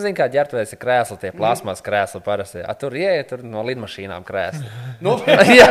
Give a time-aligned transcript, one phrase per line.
[0.00, 2.62] Zini, kā ģērbtuvēs ir krēsli, tie plasmas krēsli parasti.
[2.64, 4.64] A, tur ieiet tur no lidmašīnām krēsli.
[5.04, 5.18] Nu,
[5.58, 5.66] Jā,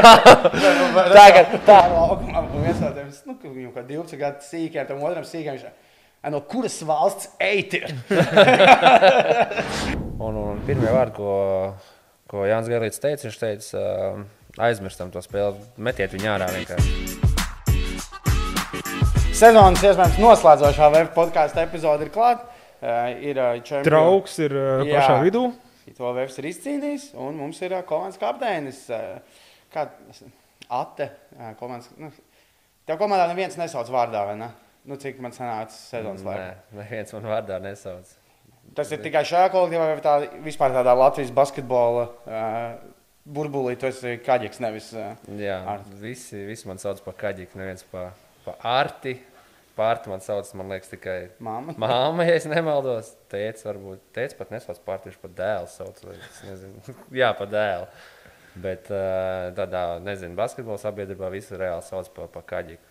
[1.65, 1.95] tā ir.
[2.29, 5.65] Un viens no tiem, nu, ka viņam kā 12 gadu sīkiem, tam otram sīkiem, viņš
[5.65, 7.89] "Ai, no kuras valsts eit ir?
[10.27, 11.33] un, un pirmie vārdi, ko,
[12.29, 13.83] ko Jānis Gārlīts teica, viņš teica,
[14.69, 16.93] aizmirstam to spēli, metiet viņu ārā vienkārši.
[19.33, 22.60] Sezonas iespējams noslēdzošā web podkāstu epizode ir klāta.
[22.81, 24.97] Uh, ir uh, čempion- Trauks ir uh, Jā.
[25.03, 25.43] pašā vidū.
[25.97, 28.85] To veids ir izcīnījis, un mums ir komandas kapteinis.
[29.73, 29.83] Kā
[30.71, 31.09] Ate,
[31.59, 31.89] komandas.
[31.99, 32.07] Nu,
[32.87, 34.47] tev komandā neviens nesauc vārdā, vai ne?
[34.87, 36.45] Nu, cik man sanāca sezonas laikā?
[36.47, 38.13] Nē, neviens man vārdā nesauc.
[38.77, 42.93] Tas ir tikai šajā kolektīvā, vai tā, vispār tādā Latvijas basketbola uh,
[43.27, 43.75] burbulī.
[43.81, 44.87] Tas ir kaģis, nevis.
[44.95, 45.97] Uh, Jā, Arti.
[46.01, 48.13] visi, visi man sauc par kaģiku, neviens par
[48.45, 49.17] pa Arti.
[49.81, 51.73] Pārti man sauc, man liekas, tikai Māma.
[51.81, 56.01] Māma, ja es nemaldos, teica, varbūt teica, pat nesauc pārti, viņš pat dēlu sauc.
[57.21, 57.87] Jā, pat dēlu.
[58.61, 62.83] Bet uh, tādā, nezinu, basketbola sabiedrībā visu reāli sauc par pa kaģiku.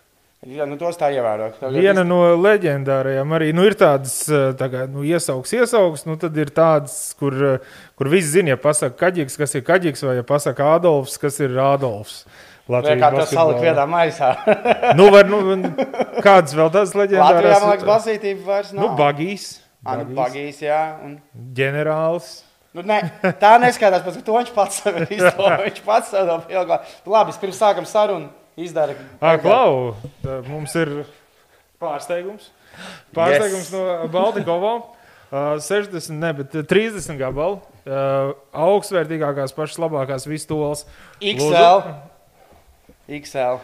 [0.49, 1.51] Jā, nu tos tā ievēro.
[1.75, 6.39] Viena no leģendārajām arī nu, ir tādas, uh, tā kā, nu, iesaugs, iesaugs, nu, tad
[6.41, 10.25] ir tādas, kur, uh, kur visi zina, ja pasaka kaģiks, kas ir kaģiks, vai ja
[10.27, 12.25] pasaka Adolfs, kas ir Adolfs.
[12.71, 14.31] Vai kā tas salikt vienā maisā?
[14.99, 15.41] Nu, var, nu,
[16.23, 17.65] kādas vēl tādas Latvijā, leģendāras?
[17.65, 18.85] man liekas, basītība vairs nav.
[18.85, 19.49] Nu, bagīs,
[19.81, 20.79] Ah, nu, bagīs, jā.
[21.07, 21.15] Un...
[21.57, 22.27] ģenerālis.
[22.77, 22.99] Nu, ne,
[23.41, 25.63] tā neskaidrs, pēc, to viņš pats sev ir izdomājis.
[25.65, 26.77] Viņš pats sev to pieļāva.
[27.11, 28.29] Labi, pirms sākam sarunu.
[28.61, 28.93] Izdara.
[29.25, 30.91] Ah, Klau, tā mums ir
[31.81, 32.51] pārsteigums.
[33.17, 33.73] Pārsteigums Yes.
[33.73, 34.73] no Baltikovo.
[35.31, 37.61] Uh, 60, ne, bet 30 gabalu.
[37.87, 40.85] Uh, augstvērtīgākās, pašas labākās vistolas.
[41.23, 41.87] XL.
[43.19, 43.61] XL.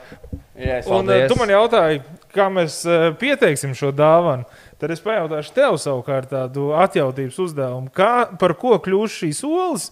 [0.57, 0.87] Yes.
[0.89, 1.31] Un uh, Paldies.
[1.31, 2.03] tu man jautāji,
[2.35, 4.47] kā mēs uh, pieteiksim šo dāvanu.
[4.81, 7.93] Tad es pajautāšu tev savukārt tādu atjautības uzdevumu.
[7.97, 9.87] Kā, par ko kļūs šīs olas,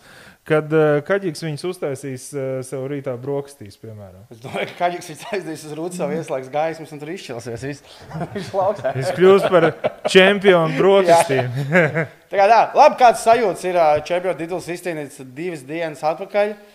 [0.45, 4.27] kad uh, Kaģiks viņus uztaisīs uh, sev rītā brokastīs, piemēram?
[4.33, 7.65] Es domāju, ka Kaģis ir aizdījis uz rūtas, savu ieslēgs gaismas un tur izšķilsies.
[7.71, 7.97] viss.
[8.35, 8.53] Viņš.
[8.99, 9.71] Viņš kļūs par
[10.13, 11.49] čempionu brokastīm.
[11.73, 16.53] Tā kā tā, labi, kāds sajūts ir čempionu tituls izcīnīts divas dienas atpakaļ.
[16.53, 16.74] Ē,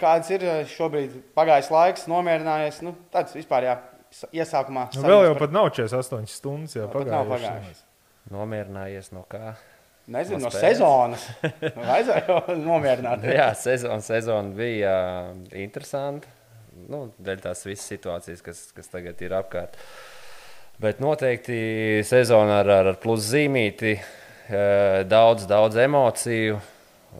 [0.00, 2.82] Kāds ir šobrīd pagājis laiks, nomierinājies?
[2.84, 3.76] Nu, tāds vispār, jā,
[4.36, 4.88] iesākumā.
[4.98, 7.46] Nu, vēl jau par- pat nav 48 stundas, jau Pat nav pagājušas.
[7.48, 7.82] pagājušas.
[8.34, 9.54] Nomierinājies no kā?
[10.12, 11.24] Nezinu, no no sezonas.
[11.88, 13.24] Vajadzēja nomierināt.
[13.32, 14.92] Jā, sezona, sezona bija
[15.56, 16.28] interesanta.
[16.92, 19.74] Nu, dēļ tās visas situācijas, kas, kas tagad ir apkārt.
[20.78, 23.94] Bet noteikti sezona ar, ar, ar pluszīmīti,
[25.08, 26.58] daudz, daudz emociju.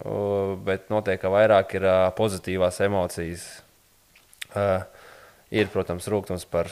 [0.03, 3.47] Uh, Bet noteikti ka vairāk ir uh, pozitīvās emocijas.
[4.57, 4.85] Uh,
[5.55, 6.67] Ir, protams, rūkums par,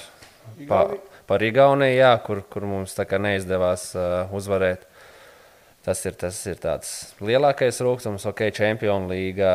[0.67, 0.81] pa,
[1.29, 4.89] par Igauniju, jā, kur, kur mums neizdevās uh, uzvarēt.
[5.85, 6.59] Tas ir, tas ir
[7.23, 9.53] lielākais rūkums, ok, Champions League.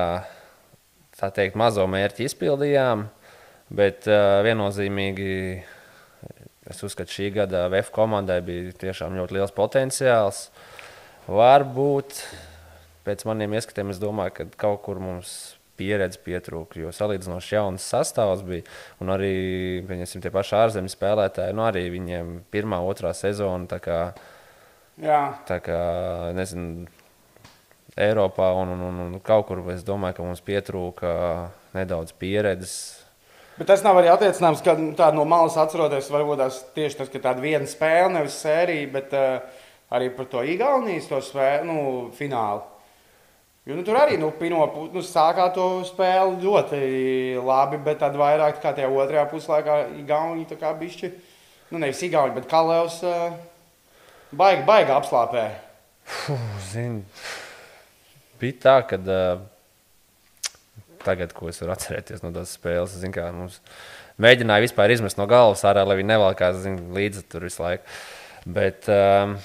[1.20, 3.10] Tā teikt, mazo mērķi izpildījām,
[3.76, 5.34] bet uh, viennozīmīgi
[6.70, 10.46] es uzskatu, šī gada VF komandai bija tiešām ļoti liels potenciāls.
[11.28, 12.24] Varbūt
[13.10, 15.36] pēc maniem ieskatiem, es domāju, ka kaut kur mums
[15.80, 18.66] pieredze pietrūka, jo salīdzinoši jauns sastāvs bija.
[19.02, 19.34] Un arī
[19.88, 23.68] pieņemsim, tie paši ārzemju spēlētāji, nu arī viņiem pirmā, otrā sezona.
[23.72, 24.02] tā kā
[25.00, 25.80] Jā, Tā kā,
[26.36, 26.88] nezinu,
[28.00, 31.12] Eiropā un, un, un, un kaut kur es domāju, ka mums pietrūka
[31.76, 32.74] nedaudz pieredzes.
[33.58, 37.12] bet tas nav arī attiecināms, ka nu, tā no malas atceroties, varbūt tās tieši tas,
[37.12, 39.64] ka tāda viena spēle, nevis sērija, bet uh,
[39.96, 41.80] arī par to Igaunijas to spēli, nu,
[42.16, 42.64] finālu.
[43.68, 46.80] Jo, nu, tur arī nu, pirmo, pu- nu, sākā to spēli ļoti
[47.46, 51.12] labi, bet tad vairāk kā tajā otrajā puslaikā Igaunija tā kā bišķi,
[51.74, 53.36] nu nevis Igaunija, bet Kalevs uh,
[54.32, 55.46] baigi, baigi apslāpē.
[56.72, 57.04] Zin,
[58.42, 59.44] bija tā, ka uh,
[61.06, 63.60] tagad, ko es varu atcerēties no tās spēles, zin, kā mums
[64.20, 67.86] mēģināja vispār izmest no galvas ārā, lai viņi nevalkās zin, līdzi tur visu laiku.
[68.50, 69.36] Bet, um,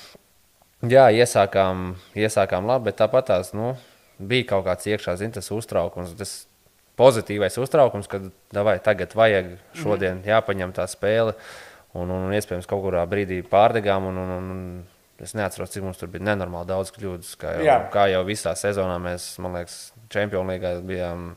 [0.89, 3.75] jā, iesākām, iesākām labi, bet tāpat tās, nu,
[4.19, 6.15] bija kaut kāds iekšā, zin, tas uztraukums.
[6.19, 6.35] Tas
[6.99, 8.21] pozitīvais uztraukums, ka
[8.55, 11.35] davai, tagad vajag šodien jāpaņem tā spēle.
[11.95, 14.09] Un, un, un iespējams, kaut kurā brīdī pārdegām.
[14.11, 14.63] Un, un, un,
[15.23, 17.35] es neatceros, cik mums tur bija nenormāli daudz kļūdas.
[17.39, 17.77] Kā jau, Jā.
[17.95, 19.77] kā jau visā sezonā mēs, man liekas,
[20.13, 21.29] Champions League bijām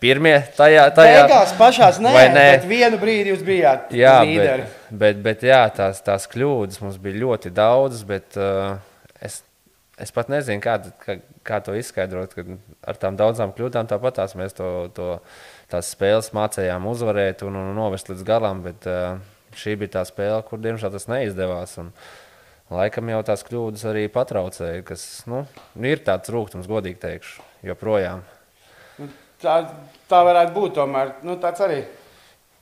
[0.00, 0.88] pirmie tajā.
[0.96, 1.22] tajā.
[1.24, 2.44] Beigās pašās nē, Vai ne?
[2.56, 4.64] bet vienu brīdi jūs bijāt Jā, līderi.
[4.90, 8.04] bet, bet, bet jā, tās, tās kļūdas mums bija ļoti daudzas.
[8.08, 8.76] Bet, uh,
[9.24, 9.40] es,
[10.00, 11.18] es pat nezinu, kā, kā,
[11.48, 12.36] kā to izskaidrot.
[12.36, 12.52] Kad
[12.88, 15.10] ar tām daudzām kļūdām tāpat tās mēs to, to,
[15.72, 18.62] tās spēles mācījām uzvarēt un, un novest līdz galam.
[18.66, 19.18] Bet uh,
[19.58, 21.76] šī bija tā spēle, kur diemžēl tas neizdevās.
[21.82, 21.92] Un,
[22.74, 25.44] laikam jau tās kļūdas arī patraucēja, kas nu,
[25.80, 28.24] ir tāds rūkums, godīgi teikšu, joprojām.
[28.98, 29.08] Nu,
[29.42, 29.62] tā,
[30.10, 31.16] tā varētu būt tomēr.
[31.26, 31.82] Nu, tāds arī.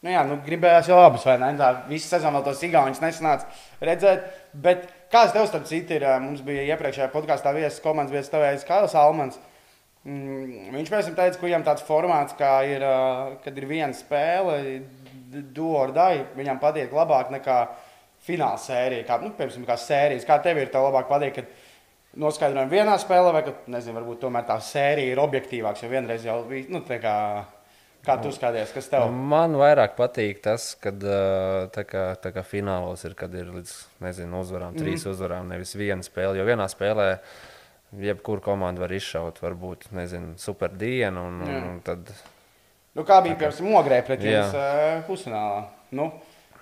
[0.05, 1.25] Nu, jā, nu, gribējās jau abus?
[1.27, 3.49] Tā visu sezonu vēl tos igauņus nesanāca
[3.89, 4.29] redzēt.
[4.55, 6.06] Bet kāds tev starp citu ir?
[6.23, 9.38] Mums bija iepriekšējā podkāstā viesis komandas viesis tavējs Kāls Almans.
[10.06, 12.85] Mm, viņš pēc tam teica, ka viņam tāds formāts, kā ir,
[13.43, 14.58] kad ir viena spēle,
[15.35, 17.56] die, viņam patīk labāk nekā
[18.26, 19.06] fināla sērija.
[19.08, 20.26] Kā, nu, piemēram, kā sērijas.
[20.29, 21.50] Kā tev ir tev labāk patīk, kad
[22.23, 26.41] noskaidrojam vienā spēlē, vai, ka, nezinu, varbūt tomēr tā sērija ir objektīvāka, jo vienreiz jau
[26.49, 27.17] bija, nu, tā kā,
[28.06, 29.08] kā tu skaties, kas tev?
[29.35, 31.03] Man vairāk patīk tas, kad
[31.75, 33.75] tā kā, tā kā finālos ir, kad ir līdz
[34.06, 35.12] nezinu, uzvarām, trīs mm.
[35.12, 36.38] uzvarām, nevis viena spēle.
[36.38, 37.11] Jo vienā spēlē
[38.06, 41.29] jebkura komanda var izšaut, varbūt nezinu, super dienu.
[41.31, 42.11] Un, un, un tad,
[42.97, 44.55] Nu, kā bija piemēram Ogrē pret jums
[45.05, 45.67] pusfinālā?
[45.97, 46.06] Nu,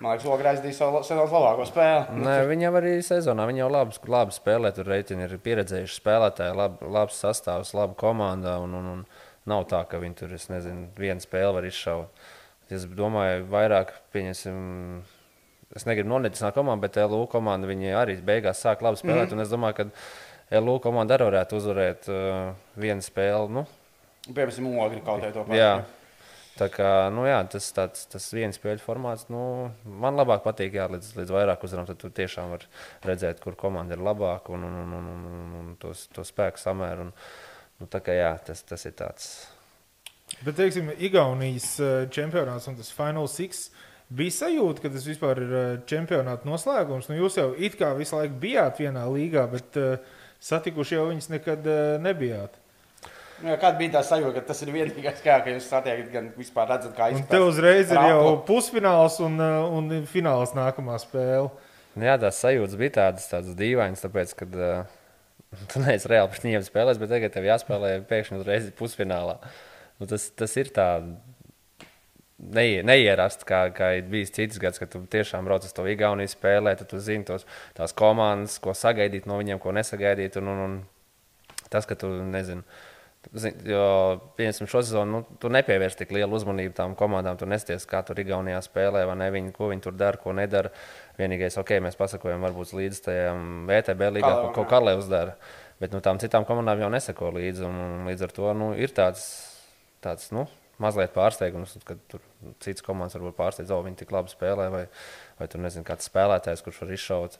[0.01, 2.17] man liekas, Ogrē aizdīja savu sezonas labāko spēli.
[2.25, 4.73] Nē, viņi jau arī sezonā viņi jau labi, labi spēlē.
[4.75, 8.57] Tur reiķini ir pieredzējuši spēlētāji, lab, labs sastāvs, laba komanda.
[8.65, 9.05] Un, un, un
[9.49, 12.25] nav tā, ka viņi tur, es nezinu, vienu spēli var izšaut.
[12.73, 14.57] Es domāju, vairāk pieņemsim.
[15.75, 17.69] Es negribu nonīcināt komandu, bet LU komanda
[17.99, 19.33] arī beigās sāk labi spēlēt.
[19.33, 19.43] Mm.
[19.43, 23.53] Es domāju, ka LU komanda arī varētu uzvarēt uh, vienu spēli.
[23.59, 23.65] Nu,
[24.25, 25.59] Piemēram, Ogrē kaut kā to pašu.
[25.59, 25.75] jā.
[26.55, 29.39] Tā kā, nu, jā, tas, tāds, tas viens spēļu formāts, nu,
[29.83, 31.87] man labāk patīk, jā, līdz, līdz vairāk uzvarām.
[31.89, 32.69] Tad tu tiešām vari
[33.03, 37.09] redzēt, kur komanda ir labāka un, un, un, un, un, un tos, to spēku samēru.
[37.09, 37.11] Un,
[37.81, 39.29] nu, tā kā jā, tas, tas ir tāds.
[40.41, 43.69] Bet, teiksim, Igaunijas eh, čempionāts un tas Final Six
[44.15, 47.09] bija sajūta, ka tas vispār ir eh, čempionāta noslēgums.
[47.11, 51.29] Nu, jūs jau it kā visu laiku bijāt vienā līgā, bet uh, satikuši jau viņus
[51.35, 52.57] nekad uh, nebijāt.
[53.43, 56.69] Nu, kāda bija tā sajūta, ka tas ir vienīgais, kā ka jūs satiekat, gan vispār
[56.71, 57.31] redzat, kā Un izskatās?
[57.33, 59.41] te uzreiz ir jau pusfināls un,
[59.77, 61.49] un fināls nākamā spēle.
[61.95, 64.95] Nu, jā, tās sajūtas bija tādas, tādas dīvainas, tāpēc, ka uh,
[65.71, 69.39] tu neesi reāli pret viņiem spēlējis, bet tagad tev jāspēlē pēkšņi uzreiz pusfinālā.
[69.99, 70.89] Nu, tas, tas ir tā.
[72.35, 76.27] Neie, neierast, kā, kā ir bijis cits gads, kad tu tiešām brauc uz to Igauniju
[76.33, 77.45] spēlē, tad tu zini tos,
[77.77, 80.35] tās komandas, ko sagaidīt no viņiem, ko nesagaidīt.
[80.41, 80.75] Un, un, un
[81.71, 82.65] tas, ka tu nezini,
[83.33, 83.85] zin, jo,
[84.37, 88.19] pieņemsim, šo sezonu, nu, tu nepievērsi tik lielu uzmanību tām komandām, tu nesties, kā tur
[88.21, 90.73] Igaunijā spēlē, vai ne, viņi, ko viņi tur dara, ko nedara.
[91.15, 94.71] Vienīgais, ok, mēs pasakojam, varbūt līdz tajam VTB līgā, ko, ko jā.
[94.73, 95.37] Kalevs dara.
[95.79, 97.63] Bet nu, tām citām komandām jau neseko līdzi.
[97.67, 99.23] Un, un līdz ar to nu, ir tāds,
[100.03, 100.45] tāds nu,
[100.81, 102.23] mazliet pārsteigums, kad tur
[102.63, 104.83] citas komandas varbūt pārsteidz, ka viņi tik labi spēlē, vai,
[105.39, 107.39] vai tur nezinu, kāds spēlētājs, kurš var izšaut.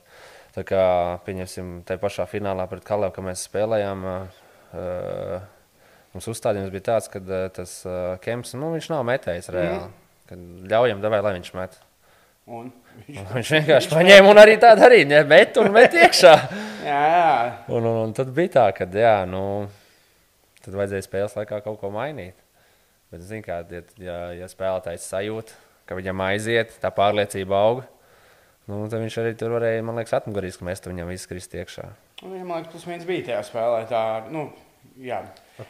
[0.56, 0.84] Tā kā,
[1.26, 5.50] pieņemsim, tajā pašā finālā pret Kalevu, kad mēs spēlējām, uh,
[6.14, 9.92] mums uzstādījums bija tāds, ka uh, tas uh, Kemps, nu, nav metējis reāli.
[10.26, 11.76] Kad ļaujam, devai, lai viņš met.
[12.46, 12.68] Un,
[13.06, 16.32] Un Viņš vienkārši paņēma un arī tādu arī met un met iekšā.
[16.90, 17.34] jā, jā.
[17.68, 19.42] Un, un, un tad bija tā, ka jā, nu,
[20.64, 22.38] tad vajadzēja spēles laikā kaut ko mainīt.
[23.12, 25.52] Bet, zin, kā, ja, ja, ja spēlētājs sajūt,
[25.86, 27.84] ka viņam aiziet, tā pārliecība aug,
[28.66, 31.86] nu, tad viņš arī tur varēja, man liekas, atmugurīski mest un viņam viss krist iekšā.
[32.24, 33.84] Un Viņam, man liekas, plus viens bija tajā spēlē.
[33.92, 34.02] Tā,
[34.34, 34.48] nu,
[35.02, 35.20] jā.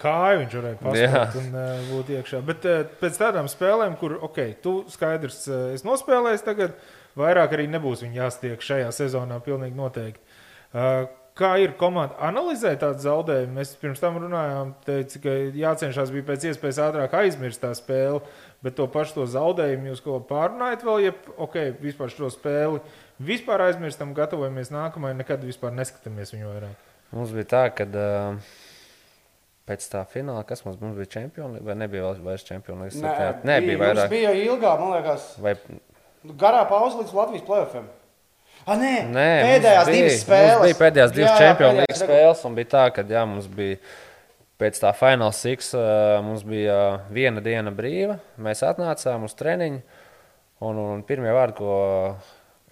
[0.01, 2.41] Kāju viņš varēja paspēt un uh, būt iekšā.
[2.47, 6.75] Bet uh, pēc tādām spēlēm, kur, ok, tu skaidrs, uh, es nospēlēju tagad,
[7.19, 10.43] vairāk arī nebūs viņa jāstiek šajā sezonā, pilnīgi noteikti.
[10.75, 11.07] Uh,
[11.37, 13.55] kā ir komanda analizē tādu zaudējumu?
[13.61, 18.23] Mēs pirms tam runājām, teica, ka jācenšas bija pēc iespējas ātrāk aizmirst tā spēle,
[18.65, 21.17] bet to pašu to zaudējumu jūs kaut ko pārrunājat vēl, ja,
[21.47, 22.83] ok, vispār šo spēli
[23.23, 26.89] vispār aizmirstam, gatavojamies nākamajai, nekad vispār neskatāmies viņu vairāk.
[27.15, 28.57] Mums bija tā, ka uh,
[29.67, 32.89] pēc tā fināla, kas mums, mums bija čempioni, vai nebija vēl vairs čempioni?
[32.95, 34.11] Saprotu, Nē, nebija jums vairāk.
[34.13, 35.55] bija ilgā, man liekas, Vai,
[36.39, 37.87] garā pauze līdz Latvijas plēsoņiem.
[38.67, 40.61] Ah, nē, Nē, pēdējās bija, divas spēles.
[40.65, 43.77] Bija pēdējās divas Jā, čempionu līnijas spēles, un bija tā, ka jā, mums bija
[44.59, 46.79] pēc tā Final Six, uh, mums bija
[47.15, 48.17] viena diena brīva.
[48.43, 49.83] Mēs atnācām uz treniņu,
[50.67, 51.77] un, un pirmie vārdi, ko,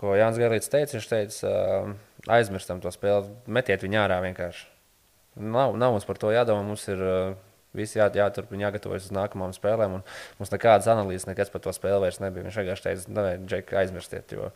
[0.01, 4.67] ko Jānis Garlīts teica, viņš teica, uh, aizmirstam to spēli, metiet viņu ārā vienkārši.
[5.35, 7.03] Nav, nav mums par to jādomā, mums ir.
[7.03, 7.43] Uh,
[7.75, 9.97] Visi jā, jāturpina, jāgatavojas uz nākamajām spēlēm.
[10.39, 12.45] Mums nekādas analīzes, nekas par to spēli vairs nebija.
[12.47, 14.35] Viņš vienkārši teica, nē, Džeki, aizmirstiet.
[14.37, 14.53] Jo,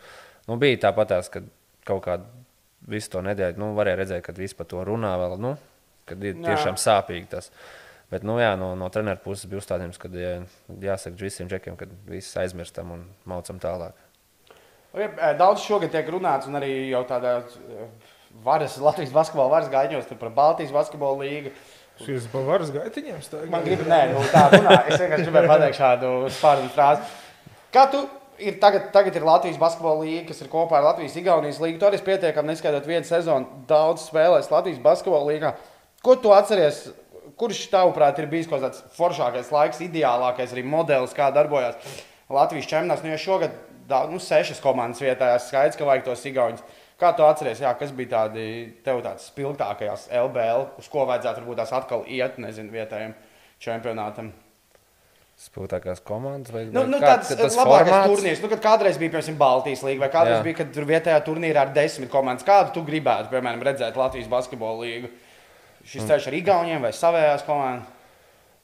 [0.47, 1.43] nu, bija tāpatās, ka
[1.89, 2.29] kaut kāda
[2.87, 5.57] visu to nedēļu, nu, varēja redzēt, ka visi par to runā vēl, nu,
[6.09, 6.53] kad ir Jā.
[6.53, 7.51] tiešām sāpīgi tas.
[8.09, 10.37] Bet, nu, jā, no, no treneru puses bija uzstādījums, ka jā,
[10.87, 13.99] jāsaka visiem džekiem, ka viss aizmirstam un maucam tālāk.
[14.97, 17.91] Jā, Daudz šogad tiek runāts, un arī jau tādā eh,
[18.45, 21.53] varas, Latvijas basketbola varas gaiņos tur par Baltijas basketbola līgu.
[21.99, 23.49] Šis pa varas gaitiņiem stāv.
[23.51, 24.77] Man grib, nē, nu, tā runā.
[24.87, 27.09] Es vienkārši gribēju pateikt šādu spārnu frāzi.
[27.75, 28.05] Kā tu
[28.39, 31.81] ir tagad, tagad ir Latvijas basketbola līnija, kas ir kopā ar Latvijas-Igaunijas līniju.
[31.83, 33.63] Tur arī pietiekami neskaidrot vienu sezonu.
[33.71, 35.53] Daudz spēlēs Latvijas basketbola līnijā.
[36.05, 36.87] Ko tu atceries?
[37.39, 41.77] Kurš tavuprāt ir bijis kaut kāds foršākais laiks, ideālākais arī modelis, kā darbojās
[42.33, 43.05] Latvijas čempionāts?
[43.05, 43.55] Nu, jo šogad
[44.11, 46.65] nu, sešas komandas vietējās skaidrs, ka vajag tos Igaunus.
[46.99, 48.45] Kā tu atceries, jā, kas bija tādi
[48.83, 53.13] tev tāds spilgtākajās LBL, uz ko vajadzētu varbūt tās atkal iet, nezinu, vietējiem
[53.63, 54.33] čempionātam?
[55.39, 59.85] Spilgtākās komandas vai, Nu, nu, kā- tāds labākais turnīrs, nu, kad kādreiz bija piemēram Baltijas
[59.87, 60.43] līnija, vai kādreiz Jā.
[60.43, 62.43] bija, kad vietējā turnīrā ar desmit komandas.
[62.49, 65.13] Kādu tu gribētu, piemēram, redzēt Latvijas basketbola līniju?
[65.87, 66.09] Šis Mm.
[66.11, 67.87] ceļš ar Igauniem vai savējās komandas?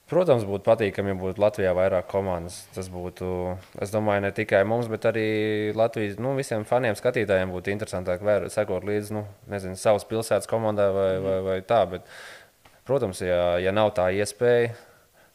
[0.05, 2.59] Protams, būtu patīkami, ja būtu Latvijā vairāk komandas.
[2.75, 3.27] Tas būtu,
[3.81, 5.29] es domāju, ne tikai mums, bet arī
[5.73, 10.91] Latvijas nu, visiem faniem, skatītājiem būtu interesantāk vērot, sekot līdzi nu, nezinu, savas pilsētas komandai
[10.93, 11.81] vai, vai, vai tā.
[11.89, 12.05] Bet,
[12.85, 14.75] protams, ja, ja nav tā iespēja,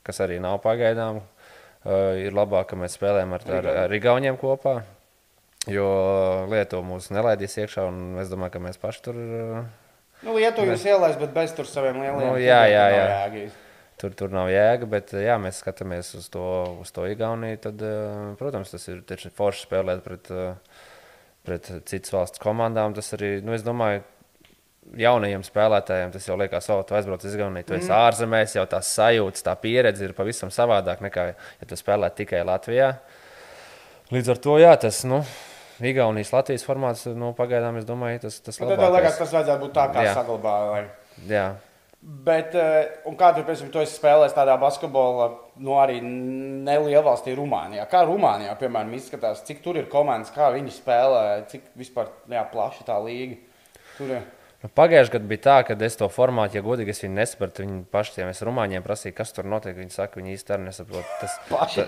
[0.06, 4.84] kas arī nav pagaidām, uh, ir labāk, ka mēs spēlējam ar, ar, ar Igauniem kopā.
[5.68, 5.88] Jo
[6.48, 9.64] Lietuva mūs nelaidīs iekšā, un es domāju, ka mēs paši tur, uh,
[10.20, 12.20] Nu, Lietuva jūs ielaist, bet bez tur saviem lieliem.
[12.20, 13.04] Nu, jā, jā, nav jā.
[13.08, 13.59] jēgas.
[14.00, 14.88] Tur, tur nav jēga.
[14.90, 16.44] Bet, jā, mēs skatāmies uz to,
[16.82, 17.60] uz to Igauniju.
[17.66, 20.80] Tad, uh, protams, tas ir tieši forši spēlēt pret, uh,
[21.46, 22.96] pret citas valsts komandām.
[22.96, 24.02] Tas arī, nu, es domāju,
[24.98, 27.96] jaunajiem spēlētājiem tas jau liekas, o, tu aizbrauc uz Igauniju, tu esi mm.
[27.96, 31.26] ārzemēs, jau tās sajūtas, tā pieredze ir pavisam savādāk nekā,
[31.60, 32.94] ja tu spēlē tikai Latvijā.
[34.10, 35.20] Līdz ar to, jā, tas, nu,
[35.86, 39.18] Igaunijas Latvijas formāts, nu, pagaidām, es domāju, tas, tas Nu, Tad liekas, labākais.
[39.22, 40.14] tas vajadzētu būt tā, kā Jā.
[40.18, 40.70] saglabāja.
[40.72, 40.82] Lai...
[41.30, 41.46] Jā.
[42.00, 45.26] Bet, eh, un kā tu, piemēram, tu esi spēlējis tādā basketbolā,
[45.60, 47.84] nu arī nelielā valstī, Rumānijā?
[47.90, 52.88] Kā Rumānijā, piemēram, izskatās, cik tur ir komandas, kā viņi spēlē, cik vispār jā, plaša
[52.88, 53.36] tā līga?
[53.98, 54.24] Tur ir.
[54.60, 57.78] Nu, Pagājušajā gadā bija tā, ka es to formātu, ja godīgi es viņu nesapratu, viņi
[57.92, 59.76] paši tiem es rumāņiem prasīju, kas tur notiek.
[59.76, 61.14] Viņi saka, viņi īstenībā nesaprot.
[61.20, 61.86] Tas, Paši.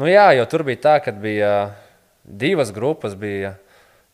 [0.00, 1.54] nu, jā, jo tur bija tā, ka bija
[2.24, 3.16] divas grupas.
[3.16, 3.58] Bija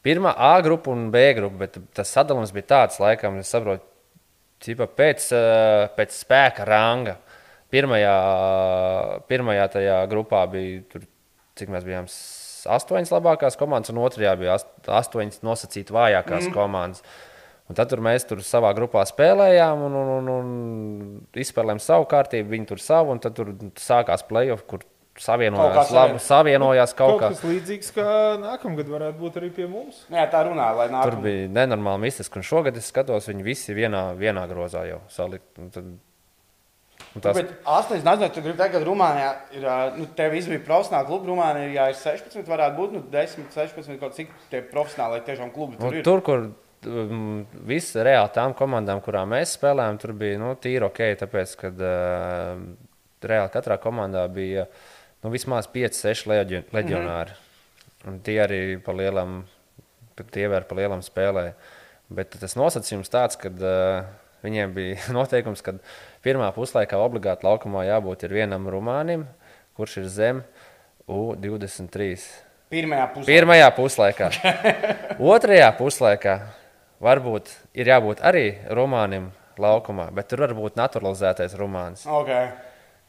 [0.06, 3.86] pirmā A grupa un B grupa, bet tas sadalījums bija tāds, laikam, es saprotu,
[4.64, 7.16] ķipa, pēc, eh, pēc spēka ranga.
[7.72, 8.16] Pirmajā,
[9.28, 11.06] pirmajā tajā grupā bija, tur,
[11.58, 12.06] cik mēs bijām,
[12.76, 16.54] astoņas labākās komandas, un otrajā bija ast- astoņas nosacīti vājākās mm.
[16.54, 17.02] komandas.
[17.66, 22.52] Un tad tur mēs tur savā grupā spēlējām, un, un, un, un izspēlējām savu kārtību,
[22.52, 24.86] viņi tur savu, un tad tur sākās playoff, kur
[25.23, 27.30] savienojās, kā labi, savienojās kaut, Kaut kā.
[27.35, 28.08] kas līdzīgs, kā
[28.42, 30.02] nākamgad varētu būt arī pie mums.
[30.12, 31.06] Jā, tā runā, lai nāk.
[31.08, 35.49] Tur bija nenormāli mistiski, un šogad es skatos, viņi visi vienā, vienā grozā jau salikt.
[35.62, 36.04] Un tad, un
[37.20, 37.32] Tas...
[37.32, 41.30] tas, Bet 8, nezinu, tu gribi ka Rumānijā ir, nu, tev izbija profesionāla kluba.
[41.30, 45.92] Rumānijā ir 16, varētu būt, nu, 10, 16, kaut cik tie profesionāli tiešām klubi tur
[45.92, 46.04] nu, ir.
[46.04, 46.44] tur, kur
[46.90, 51.73] um, viss reāli tām komandām, kurām mēs spēlējām, tur bija nu, tīri ok, tāpēc, ka
[51.73, 52.61] uh,
[53.26, 54.66] reāli katrā komandā bija
[55.25, 57.30] nu, vismaz 5, 6 leģi- leģionāri.
[57.30, 57.42] Mm -hmm.
[58.06, 59.44] Un tie arī pa lielam,
[60.30, 61.52] tie vēl pa lielam spēlē.
[62.08, 64.04] Bet tas nosacījums tāds, ka uh,
[64.42, 65.75] viņiem bija noteikums, ka
[66.25, 69.26] pirmā puslaikā obligāti laukumā jābūt vienam rumānim,
[69.76, 70.44] kurš ir zem
[71.08, 72.16] U23.
[72.70, 73.26] Pirmajā pusē.
[73.26, 74.30] Pirmajā puslaikā.
[75.32, 76.38] Otrajā puslaikā
[77.02, 82.06] varbūt ir jābūt arī romānim laukumā, bet tur var būt naturalizētais romāns.
[82.06, 82.50] Okay.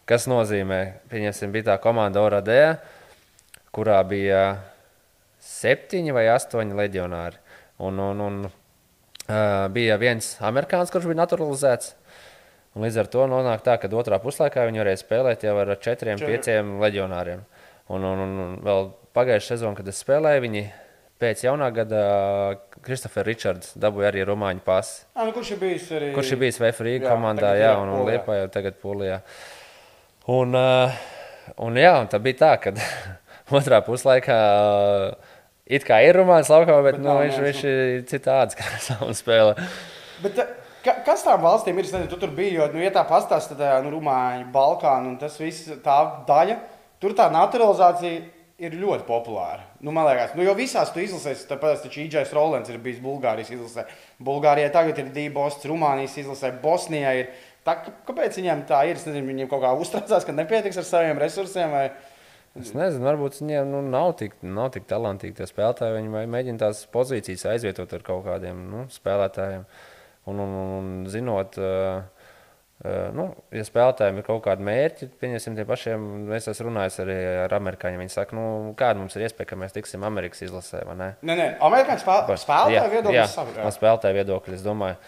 [0.07, 0.79] Kas nozīmē,
[1.11, 2.77] pieņemsim, bija tā komanda Oradē,
[3.75, 4.43] kurā bija
[5.43, 7.41] septiņi vai astoņi leģionāri.
[7.83, 8.53] Un, un, un uh,
[9.75, 11.91] bija viens amerikānis, kurš bija naturalizēts.
[12.77, 16.21] Un līdz ar to nonāk tā, ka otrā puslaikā viņi varēja spēlēt jau ar četriem,
[16.21, 16.37] Četri.
[16.37, 17.43] pieciem leģionāriem.
[17.91, 20.63] Un, un, un, vēl pagājušajā sezonā, kad es spēlēju, viņi
[21.19, 22.01] pēc jaunā gada
[22.79, 25.03] Kristofers Richards dabūja arī romāņu pasi.
[25.19, 26.15] Nu, kurš ir bijis arī?
[26.15, 28.07] Kurš ir bijis Vēfrīga Jā, komandā, jā, ir un, un.
[28.07, 29.19] Liepā jau tagad Polijā.
[29.19, 29.56] Uh,
[30.27, 32.73] un jā, un tā bija tā, ka
[33.57, 35.35] otrā puslaikā uh,
[35.67, 39.57] it kā ir romāns laukumā, bet, Bet nu, viņš, viņš ir citāds, kā savu spēlē.
[40.23, 40.55] Bet, eh,
[40.85, 41.87] ka, kas tām valstīm ir?
[41.87, 45.19] Es nezinu, tu tur biji, jo, nu, ja tā pastāsta, tad, nu, Rumāņa, Balkāna un
[45.21, 46.57] tas viss tā daļa,
[47.03, 49.67] tur tā naturalizācija ir ļoti populāra.
[49.85, 53.51] Nu, man liekas, nu, jo visās tu izlasēsi, tāpēc taču Ijais Rolands ir bijis Bulgārijas
[53.53, 53.85] izlasē.
[54.23, 57.29] Bulgārijai tagad ir Dībosts, Rumānijas izlasē, Bosnijai ir.
[57.67, 58.95] Tā, kā- kāpēc viņiem tā ir?
[58.95, 61.73] Es nezinu, viņiem kaut kā uztraucās, ka nepietiks ar saviem resursiem.
[61.73, 61.89] Vai...
[62.57, 65.97] Es nezinu, varbūt viņiem nu, nav, tik, nav tik talantīgi tie spēlētāji.
[65.99, 69.67] Viņi mēģina tās pozīcijas aizvietot ar kaut kādiem nu, spēlētājiem.
[70.27, 72.31] Un, un, un, un zinot, uh,
[72.81, 77.17] uh, nu, ja spēlētājiem ir kaut kādi mērķi, pieņemsim tie pašiem, es esmu runājis arī
[77.45, 78.03] ar amerikāņiem.
[78.03, 80.83] Viņi saka, nu, kāda mums ir iespēja, ka mēs tiksim Amerikas izlasē?
[80.87, 82.35] Nē, nē, amerikāņu spēl...
[82.43, 84.99] spēlētāju viedoklis jā, spēlētāja viedokļa, es domāju.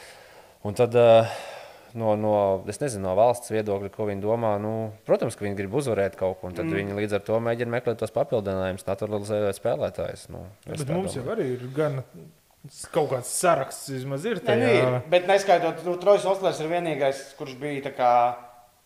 [0.70, 1.40] Un tad, uh,
[1.98, 2.34] no, no,
[2.70, 4.56] es nezinu, no valsts viedokļa, ko viņi domā.
[4.62, 4.74] Nu,
[5.08, 6.76] protams, ka viņi grib uzvarēt kaut ko, un tad mm.
[6.80, 10.28] viņi līdz ar to mēģina meklēt tos papildinājumus, naturalizēt spēlētājus.
[10.34, 11.38] Nu, es Bet tā mums jau domāju.
[11.38, 12.04] arī ir gan
[12.94, 14.60] kaut kāds saraksts, vismaz ir Nē, tajā.
[14.60, 18.14] nu ir, bet neskaitot, nu, Trojs Oslers ir vienīgais, kurš bija tā kā,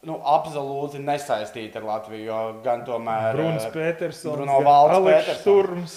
[0.07, 2.25] nu, absolūti nesaistīts ar Latviju.
[2.27, 5.95] Jo gan tomēr Bruns eh, Petersons, Bruno Aleks Petersons.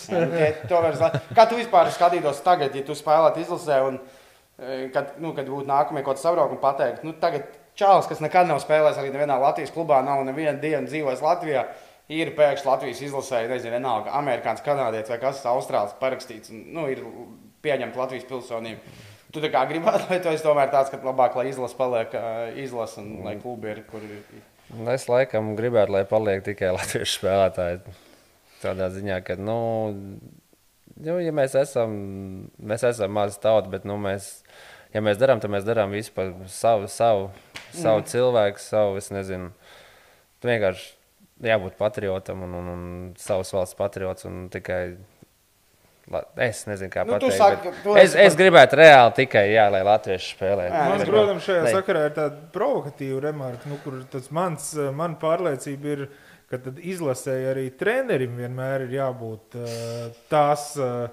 [0.70, 4.22] To vairs la- Kā tu vispār skatītos tagad, ja tu spēlētu izlasē, un eh,
[4.94, 8.62] kad, nu, kad būtu nākamie kaut kādi sabraukumi, pateikt, nu, tagad Čāls, kas nekad nav
[8.62, 11.66] spēlējis arī nevienā Latvijas klubā, nav nevienu dienu dzīvojis Latvijā,
[12.08, 17.02] ir pēkšņi Latvijas izlasē, nezinu, vienalga, amerikānis, kanādietis vai kas, austrāls parakstīts, un, nu, ir
[17.66, 18.96] pieņemta Latvijas pilsonība.
[19.34, 22.56] Tu tā kā gribētu, vai tu esi tomēr tāds, ka labāk, lai izlase paliek eh,
[22.64, 24.22] izlase un lai klubi ir, kur ir.
[24.70, 27.96] Nu, Es laikam gribētu, lai paliek tikai latviešu spēlētāji.
[28.62, 29.58] Tādā ziņā, ka, nu,
[31.04, 31.96] nu ja mēs esam,
[32.58, 34.30] mēs esam maza tauta, bet nu, mēs,
[34.94, 37.30] ja mēs darām, tad mēs darām visu par savu, savu,
[37.72, 38.08] savu mm.
[38.12, 39.50] cilvēku, savu, es nezinu,
[40.40, 40.94] tu vienkārši
[41.44, 42.86] jābūt patriotam un, un, un
[43.20, 44.96] savas valsts patriots un tikai.
[46.38, 47.34] Es nezinu, kā Nu, pateikt.
[47.34, 50.68] saki, es, es pat- gribētu reāli tikai, jā, lai latvieši spēlē.
[50.70, 51.72] Jā, Man, protams, šajā Ne.
[51.74, 56.04] sakarā ir tāda provokatīva remarka, nu, kur tas mans, man pārliecība ir,
[56.50, 59.70] ka tad izlasēji arī trenerim vienmēr ir jābūt uh,
[60.30, 61.08] tās uh,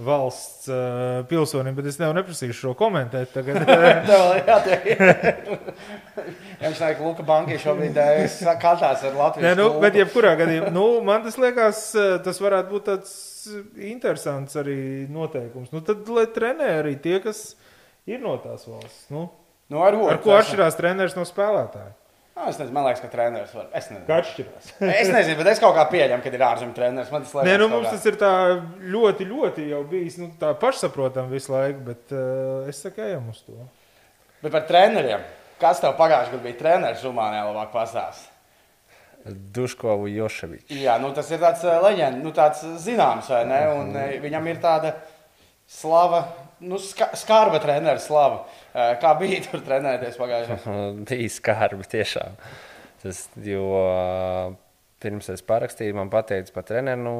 [0.00, 3.60] valsts uh, pilsonim, bet es nevaru neprasīšu šo komentēt tagad.
[4.08, 4.86] Tev jātiek.
[6.64, 10.86] Jums nāk, Luka Banki šobrīd eh, skatās ar Latvijas Nē, nu, bet jebkurā gadījumā, nu,
[11.04, 13.12] man tas liekas, eh, tas varētu būt tāds
[13.90, 14.78] interesants arī
[15.12, 15.72] noteikums.
[15.74, 17.54] Nu, tad, lai trenē arī tie, kas
[18.08, 19.06] ir no tās valsts.
[19.12, 19.28] Nu,
[19.70, 21.92] Nu, ar, ar ko atšķirās treneris no spēlētāja?
[22.40, 23.66] Nu, es nezinu, man liekas, ka treneris var.
[23.76, 24.06] Es nezinu.
[24.16, 24.70] Atšķirās?
[24.88, 27.10] Es nezinu, bet es kaut kā pieņemu, ka ir ārzemju treneris.
[27.12, 28.30] Man tas liekas, Nē, nu, mums kā- tas ir tā
[28.94, 33.42] ļoti, ļoti jau bijis nu, tā pašsaprotami visu laiku, bet uh, es saku, ejam uz
[33.44, 33.58] to.
[34.40, 35.22] Bet par treneriem.
[35.60, 38.36] Kas tev pagājušajā gadā bija treneris Rumānijā, labāk pastāstīt?
[39.52, 40.70] Duškovu Joševičs.
[40.80, 43.58] Jā, nu, tas ir tāds leģenda, nu, tāds zināms, vai ne?
[43.76, 44.94] Un eh, viņam ir tāda
[45.68, 46.22] slava,
[46.60, 48.44] nu, ska, skarba treneris slava.
[48.74, 50.88] Eh, Kā bija tur trenēties pagājušajā gadā?
[51.10, 52.36] bija skarbi tiešām.
[53.00, 54.50] Tas, jo ā,
[55.00, 57.14] pirms es parakstīju, man teica par treneru, nu,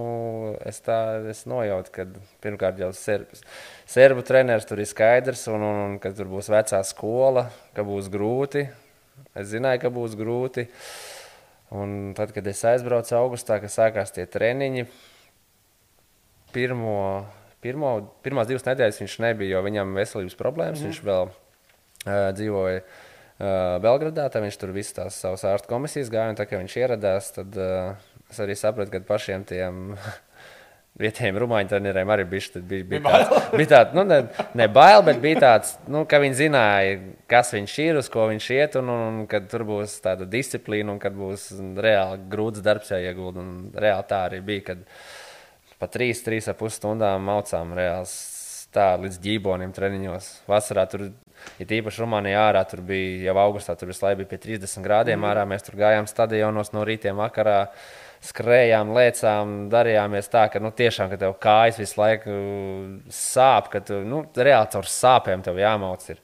[0.69, 0.99] es, tā,
[1.33, 2.05] es nojautu, ka
[2.45, 3.41] pirmkārt jau serbs,
[3.89, 8.13] serbu treneris tur ir skaidrs, un, un, un ka tur būs vecā skola, ka būs
[8.13, 8.67] grūti.
[9.37, 10.67] Es zināju, ka būs grūti.
[11.81, 14.89] Un tad, kad es aizbraucu augustā, kad sākās tie treniņi,
[16.53, 16.97] pirmo,
[17.65, 17.95] pirmo,
[18.25, 20.81] pirmās divas nedēļas viņš nebija, jo viņam veselības problēmas.
[20.81, 20.93] Mm -hmm.
[20.93, 26.39] Viņš vēl uh, dzīvoja uh, Belgradā, tad viņš tur visas tās savas ārstu komisijas gāja.
[26.39, 27.95] Tā kā viņš ieradās, tad uh,
[28.31, 29.97] es arī sapratu, ka pašiem tiem
[31.01, 34.19] vietējiem rumāņu treneriem arī bija, bija, bija, tāds, bija tāds, nu, ne,
[34.59, 36.99] ne bail, bet bija tāds, nu, ka viņi zināja,
[37.31, 40.93] kas viņš ir, uz ko viņš iet, un, un, un kad tur būs tāda disciplīna,
[40.93, 43.45] un kad būs reāli grūts darbs jāiegulda.
[43.45, 44.85] Un reāli tā arī bija, kad
[45.81, 48.09] pa trīs, trīs ap pus stundām maucām reāli
[48.75, 50.29] tā līdz ģībonim treniņos.
[50.51, 51.09] Vasarā tur,
[51.59, 55.31] ja tīpaši Rumānijā ārā, tur bija jau augustā, tur bija pie 30 grādiem mm.
[55.31, 55.47] ārā.
[55.49, 57.65] Mēs tur gājām stadionos no rītiem vakarā.
[58.21, 62.35] Skrējām, lēcām, darījāmies tā, ka nu, tiešām, ka tev kājas visu laiku
[63.17, 66.05] sāp, ka tu nu, reāli caur sāpēm tev jāmauc.
[66.13, 66.21] Ir.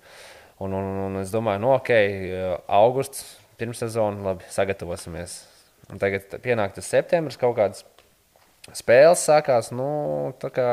[0.60, 1.90] Un, un, un es domāju, nu, ok,
[2.68, 3.24] augusts,
[3.56, 5.38] pirmssezona, labi, sagatavosimies.
[5.88, 7.86] Un tagad pienāk tas septembris, kaut kādas
[8.74, 9.70] spēles sākās.
[9.74, 10.70] Nu, kā,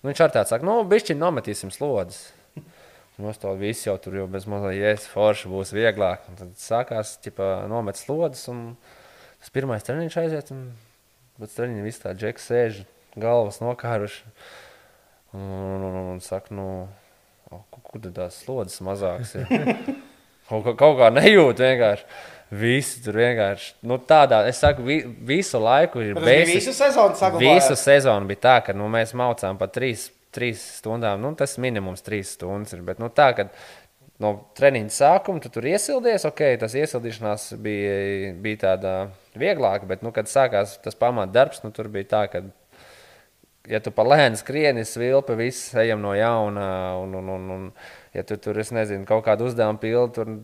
[0.00, 2.28] nu, viņš ar tādu saka, nu, bišķi nometīsim slodzes.
[3.14, 6.24] Mums to visu jau tur jau bez mazliet jēzus, forši būs vieglāk.
[6.30, 8.48] Un tad sākās, ķipa, nomet slodzes.
[8.50, 8.72] Un
[9.38, 10.64] tas pirmais treniņš aiziet, un
[11.38, 12.80] pēc treniņa viss tā džeks sēž,
[13.14, 14.34] galvas nokāruši.
[15.34, 16.66] Un, un, un, un saka, nu,
[17.50, 19.46] o, kur, tad tās slodzes mazākas ir?
[20.48, 22.06] kaut, kaut kā nejūt vienkārši.
[22.50, 27.70] Visi tur vienkārši, nu, tādā, es saku, vi, visu laiku ir basic- visu sezonu saglabājās?
[27.70, 31.22] Visu sezonu bija tā, ka nu, mēs maucām pa trīs, trīs stundām.
[31.24, 32.82] Nu, tas minimums trīs stundas ir.
[32.86, 33.48] Bet nu, tā, ka
[34.22, 38.94] no treniņa sākuma tu tur iesildies, ok, tas iesildīšanās bija, bija tāda
[39.34, 42.44] vieglāka, bet, nu, kad sākās tas pamatdarbs, nu, tur bija tā, ka,
[43.66, 46.68] ja tu pa lēni skrieni, svilpi, viss ejam no jauna,
[47.02, 47.68] un, un, un, un
[48.14, 50.34] ja tu tur, es nezinu, kaut kādu uzdevumu pildi, tur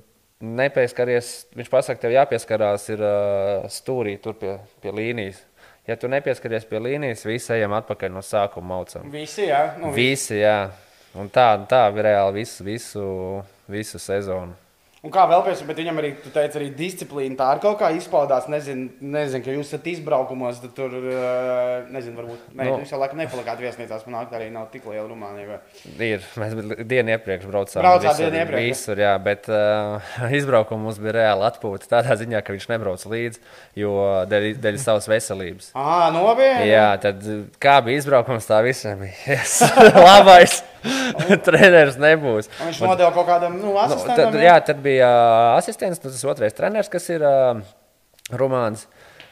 [0.40, 5.42] nepieskaries, viņš pasaka, tev jāpieskarās ir uh, stūrī tur pie, pie līnijas.
[5.88, 9.09] Ja tu nepieskaries pie līnijas, visi ejam atpakaļ no sākuma maucam.
[9.12, 9.64] Visi, jā.
[9.81, 10.37] Nu, visi.
[10.37, 10.70] Visi, jā.
[11.18, 13.05] Un tā, tā bija reāli visu, visu,
[13.70, 14.55] visu sezonu.
[15.00, 17.78] Un kā vēl pēc tam, bet viņam arī, tu teici, arī disciplīna tā ar kaut
[17.80, 18.50] kā izpaudās.
[18.52, 22.74] Nezinu, nezinu ka jūs esat izbraukumos, tad tur, eh, nezinu, varbūt, ne, Nu.
[22.74, 22.80] no.
[22.82, 25.46] jūs jau laikam nepalikāt viesnīcās, man nāk arī nav tik liela Rumānija.
[25.54, 26.04] vai?
[26.04, 26.26] Ir.
[26.36, 26.52] Mēs
[26.84, 27.80] dienu iepriekš braucām.
[27.80, 28.66] Braucāt visur, dienu iepriekš?
[28.68, 31.88] Visur, jā, bet uh, izbraukums mums bija reāli atpūta.
[31.96, 33.40] Tādā ziņā, ka viņš nebrauc līdzi,
[33.80, 33.94] jo
[34.28, 35.72] dēļ, dēļ savas veselības.
[35.80, 36.68] Ā, nopietni!
[36.74, 37.24] Jā, tad
[37.56, 39.40] kā bija izbraukums, tā visam bija.
[39.96, 40.60] Labais
[41.46, 42.48] treneris nebūs.
[42.60, 44.32] Un viņš nodeva kaut kādam, nu, Nu, asistentam.
[44.32, 45.20] tad, jā, tad bija ā,
[45.58, 47.60] asistents, nu, tas otrais treneris, kas ir uh,
[48.32, 48.86] Rumāns.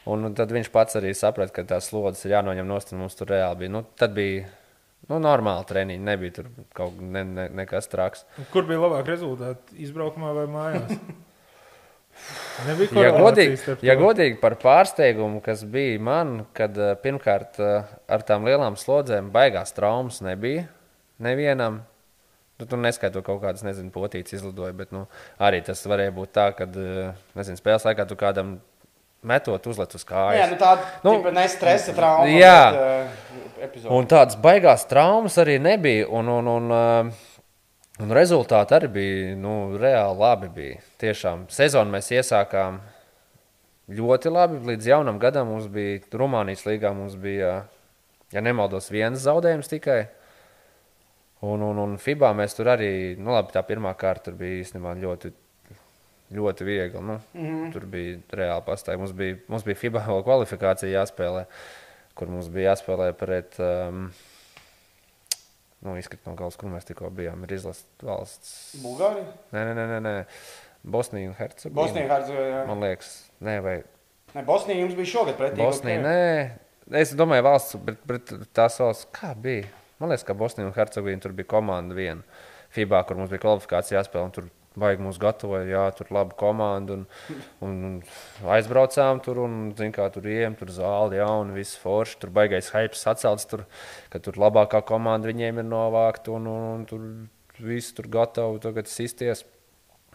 [0.09, 3.29] Un tad viņš pats arī saprata, ka tās slodzes ir jānoņem nost, un mums tur
[3.33, 3.73] reāli bija.
[3.75, 4.47] Nu, tad bija
[5.09, 8.25] nu, normāli treniņi, nebija tur kaut ne, ne, nekas traks.
[8.55, 9.77] Kur bija labāk rezultāti?
[9.85, 10.95] Izbraukumā vai mājās?
[12.99, 19.29] Ja godīgi, ja godīgi par pārsteigumu, kas bija man, kad pirmkārt ar tām lielām slodzēm
[19.31, 20.65] baigās traumas nebija
[21.23, 21.83] nevienam.
[22.59, 25.05] Nu, tur neskaitot kaut kādas, nezinu, potītas izlidoja, bet nu,
[25.39, 26.67] arī tas varēja būt tā, ka,
[27.39, 28.57] nezinu, spēles laikā tu kādam
[29.23, 30.51] metot uzlet uz Jā, kājas.
[30.51, 32.27] nu tāda Nu, nu, nestresa trauma.
[32.31, 32.59] jā.
[33.59, 33.93] Bet, uh.
[33.95, 36.09] Un tādas baigās traumas arī nebija.
[36.11, 36.83] Un, un, un, ā,
[38.03, 40.51] un rezultāti arī bija nu, reāli labi.
[40.55, 40.83] Bija.
[41.03, 42.79] Tiešām sezonu mēs iesākām
[43.91, 44.61] ļoti labi.
[44.73, 47.65] Līdz jaunam gadam mums bija Rumānijas līgā, mums bija,
[48.35, 50.09] ja nemaldos, viens zaudējums tikai.
[51.47, 55.31] Un, un, un FIBA mēs tur arī, nu, labi, tā pirmā kārta bija īstenībā ļoti,
[56.35, 57.03] ļoti viegli.
[57.03, 57.69] Nu, mm -hmm.
[57.73, 58.99] Tur bija reāli pastāvīgi.
[59.05, 61.45] Mums bija, mums bija FIBA vēl kvalifikācija jāspēlē,
[62.15, 63.59] kur mums bija jāspēlē pret.
[63.59, 64.11] Um,
[65.79, 67.45] Nu, izkrīt no galvas, kur mēs tikko bijām.
[67.45, 68.75] Ir izlases valsts.
[68.83, 69.29] Bulgārija?
[69.55, 70.25] Nē, nē, nē, nē, nē.
[70.83, 71.83] Bosnija un Hercegovina.
[71.83, 72.65] Bosnija, Hercegovina.
[72.67, 73.77] Man liekas, nē, vai
[74.35, 75.63] Ne, Bosnija jums bija šogad pretī.
[75.63, 76.01] Bosnija.
[76.05, 79.65] Nē, es domāju, valsts, bet, bet tās valsts, kā bija?
[79.99, 82.23] Man liekas, ka Bosnija un Hercegovina tur bija komanda viena.
[82.75, 86.99] FIBA, kur mums bija kvalifikācija jāspēlē, un tur baigi mūs gatavoja, jā, tur laba komanda.
[86.99, 87.07] Un,
[87.65, 92.19] un, un aizbraucām tur, un, zin, kā tur ejam, tur zāli jauni, viss forši.
[92.23, 93.65] Tur baigais hypes atcelts, tur,
[94.13, 97.07] ka tur labākā komanda viņiem ir novākta, un, un, un tur
[97.59, 99.45] viss tur gatavi tagad sisties.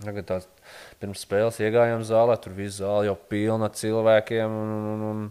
[0.01, 0.47] Tagad tās
[1.01, 4.55] pirms spēles iegājām zālē, tur viss zāle jau pilna cilvēkiem.
[4.63, 5.27] Un, un, un,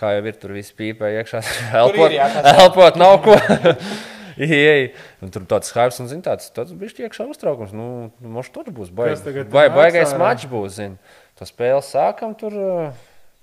[0.00, 1.42] kā jau ir, tur viss pīpē iekšā.
[1.82, 3.36] elpot, jā, elpot nav ko.
[4.42, 7.74] Ieej, un tur tāds hype, un zin, tāds, tāds bija iekšā uztraukums.
[7.76, 7.86] Nu,
[8.24, 10.78] mums tur būs baigi, nāks baigais mačs būs.
[10.78, 10.96] Zin.
[11.38, 12.56] To spēli sākam tur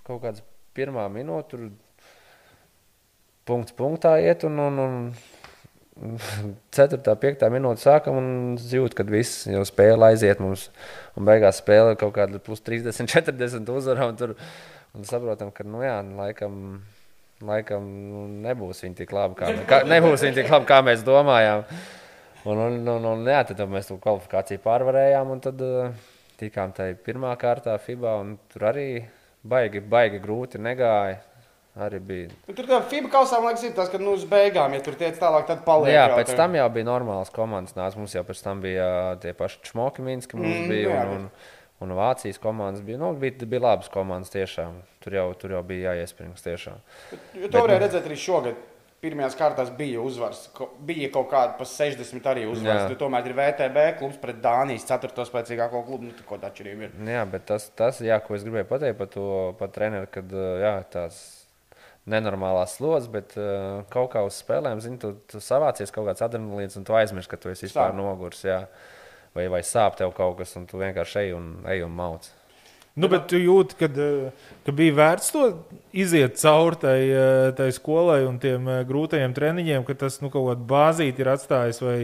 [0.07, 0.41] kaut kāds
[0.77, 1.51] pirmā minūte.
[1.53, 1.67] Tur
[3.49, 6.99] punkts punktā iet, un, un, un 4.
[6.99, 7.45] un 5.
[7.53, 10.69] minūte sākam un jūt, kad viss jau spēle aiziet mums.
[11.17, 14.09] Un beigās spēle kaut kāda plus 30, 40 uzvarā.
[14.09, 14.35] Un, tur,
[14.97, 16.60] un saprotam, ka nu, jā, laikam,
[17.45, 21.65] laikam nu, nebūs viņi tik labi, kā, kā, nebūs viņi tik labi, kā mēs domājām.
[22.47, 25.34] Un, un, un, un jā, tad mēs to kvalifikāciju pārvarējām.
[25.34, 25.89] Un tad uh,
[26.39, 28.15] tikām tajā pirmā kārtā FIBA.
[28.23, 28.89] un Tur arī
[29.43, 31.19] baigi, baigi grūti negāja.
[31.80, 34.82] Arī bija Nu, tur tā FIBA kausā, man liekas, tas, ka nu, uz beigām, ja
[34.84, 35.93] tur tiec tālāk, tad paliek.
[35.93, 37.75] Jā, pēc tam jau bija normāls komandas.
[37.78, 38.89] Nāc, mums jau pēc tam bija
[39.21, 42.97] tie paši Čmoki, Minski, mums mm, bija, jā, un, un, un Vācijas komandas bija.
[42.99, 44.81] Nu, bija, bija labas komandas tiešām.
[45.03, 46.81] Tur jau, tur jau bija jāiespringst tiešām.
[47.39, 48.59] Jo to varēja redzēt arī šogad.
[48.99, 50.49] Pirmajās kārtās bija uzvaras.
[50.51, 52.81] Ko- Bija kaut kāda pa 60 arī uzvaras.
[52.81, 52.87] Jā.
[52.91, 55.23] Tur tomēr ir VTB klubs pret Dānijas 4.
[55.29, 56.09] spēcīgāko klubu.
[56.09, 56.97] Nu, kaut atšķirība ir.
[57.07, 60.73] Jā, bet tas, tas jā, ko es gribēju pateikt par to par treneru, kad jā,
[60.91, 61.21] tās
[62.09, 66.75] nenormālās slodzes, bet uh, kaut kā uz spēlēm, zini, tu, tu savācies kaut kāds adrenalīns
[66.79, 67.99] un tu aizmirsti, ka tu esi vispār Sāp.
[67.99, 68.43] nogurs.
[68.47, 68.63] Jā.
[69.37, 72.27] Vai, vai sāp tev kaut kas, un tu vienkārši ej un, ej un mauc.
[72.99, 73.87] Nu, bet tu jūti, ka,
[74.65, 75.43] ka bija vērts to
[75.95, 76.97] iziet cauri tai,
[77.55, 81.79] tai skolai un tiem eh, grūtajiem treniņiem, ka tas nu, kaut kāda bāzīte ir atstājis
[81.85, 81.99] vai,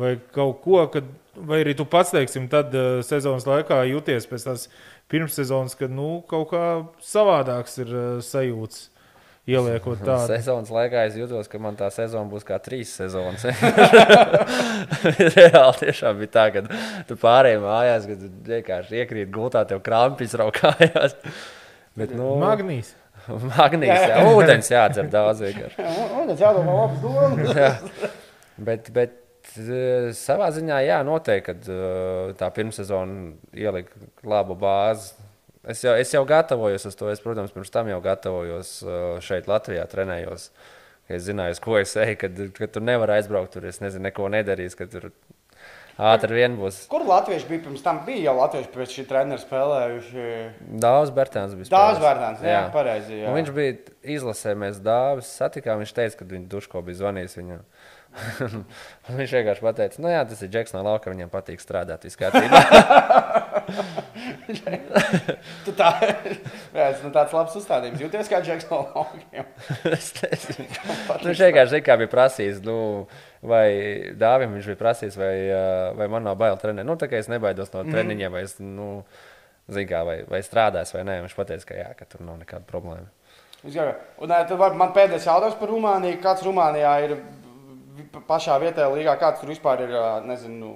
[0.00, 4.46] vai kaut ko, kad, vai arī tu pats, teiksim, tad eh, sezonas laikā jūties pēc
[4.48, 4.68] tās
[5.12, 6.64] pirmssezonas, kad nu, kaut kā
[7.04, 8.88] savādāks ir eh, sajūts.
[9.50, 13.42] Ieliekot tādu Sezonas laikā es jūtos, ka man tā sezona būs kā trīs sezonas.
[15.36, 16.62] Reāli tiešām bija tā, ka
[17.08, 21.16] tu pārējai mājās, kad vienkārši iekrīt gultā, tev krampis raukājās.
[21.98, 22.94] Bet, nu, magnīs.
[23.26, 25.90] magnīs, jā, ūdens jādzer daudz vienkārši.
[26.30, 27.58] Tas jādomā labas domas.
[27.58, 28.12] Jā.
[28.62, 29.18] Bet, bet
[29.58, 35.16] eh, savā ziņā, jā, noteikti, kad eh, tā pirmssezona ielika labu bāzi.
[35.62, 37.10] Es jau, es jau gatavojos uz to.
[37.12, 40.48] Es, protams, pirms tam jau gatavojos eh, šeit, Latvijā, trenējos.
[41.12, 43.52] Es zināju, ko es eju, kad, kad tur nevar aizbraukt.
[43.54, 45.10] Tur es nezinu, neko nedarīs, tur
[46.00, 46.86] ātri vien būs.
[46.90, 48.00] Kur latvieši bija pirms tam?
[48.06, 50.26] Bija jau latvieši pēc šī treneru spēlējuši.
[50.82, 51.68] Dāvāns Bērtāns bija.
[51.68, 52.04] Dāvs spēlējis.
[52.06, 53.18] Vērtāns, jā, pareizi.
[53.20, 53.30] Jā.
[53.30, 53.76] Un viņš bija
[54.16, 55.82] izlasē, mēs dāvis satikām.
[55.84, 57.66] Viņš teica, ka viņa duško bija zvanījis viņam.
[59.18, 62.04] Viņš vienkārši pateica, nu jā, tas ir Džeks no lauka, viņam patīk strādāt.
[62.20, 62.60] kārtībā."
[65.66, 65.90] tu tā,
[66.76, 68.02] tas, nu, tāds labs uzstādījums.
[68.02, 68.82] Jūties kā Džeks no
[70.24, 70.68] nezinu.
[70.68, 72.62] Nu, viņš vienkārši kā bija prasījis.
[72.66, 72.76] Nu,
[73.46, 73.66] vai
[74.18, 75.34] dāvim viņš bija prasījis, vai,
[75.98, 76.86] vai man nav bail trenēt.
[76.88, 78.90] Nu, tā kā es nebaidos no treniņiem, vai es, nu,
[79.88, 81.20] kā, vai, vai strādās vai nē.
[81.26, 83.08] Viņš pateica, ka jā, ka tur nav nekāda problēma.
[83.62, 83.70] Un
[84.58, 86.18] var- man pēdējais jautājums par Rumāniju.
[86.22, 87.12] Kāds Rumānijā ir
[88.28, 89.96] pašā vietējā līgā, kāds tur vispār ir,
[90.28, 90.70] nezinu,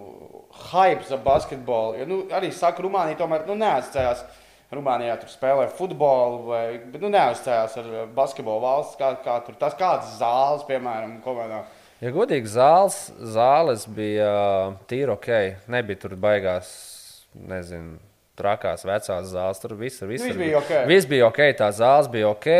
[0.70, 1.96] hype ap basketbolu?
[2.00, 4.26] Jo, nu, arī saka, Rumānija tomēr nu, neatsacējās.
[4.74, 8.96] Rumānijā tur spēlē futbolu, vai, bet nu, neuzstājās ar basketbolu valsts.
[8.98, 11.62] Kā, kā tur tas kādas zāles, piemēram, komandā.
[12.02, 12.96] Ja godīgi, zāles,
[13.36, 14.32] zāles bija
[14.90, 15.30] tīri ok.
[15.72, 16.68] Nebija tur baigās,
[17.38, 18.00] nezinu,
[18.36, 19.62] trakās vecās zāles.
[19.62, 20.74] Tur viss, viss, viss bija ok.
[20.90, 22.50] Viss bija ok, tā zāles bija ok.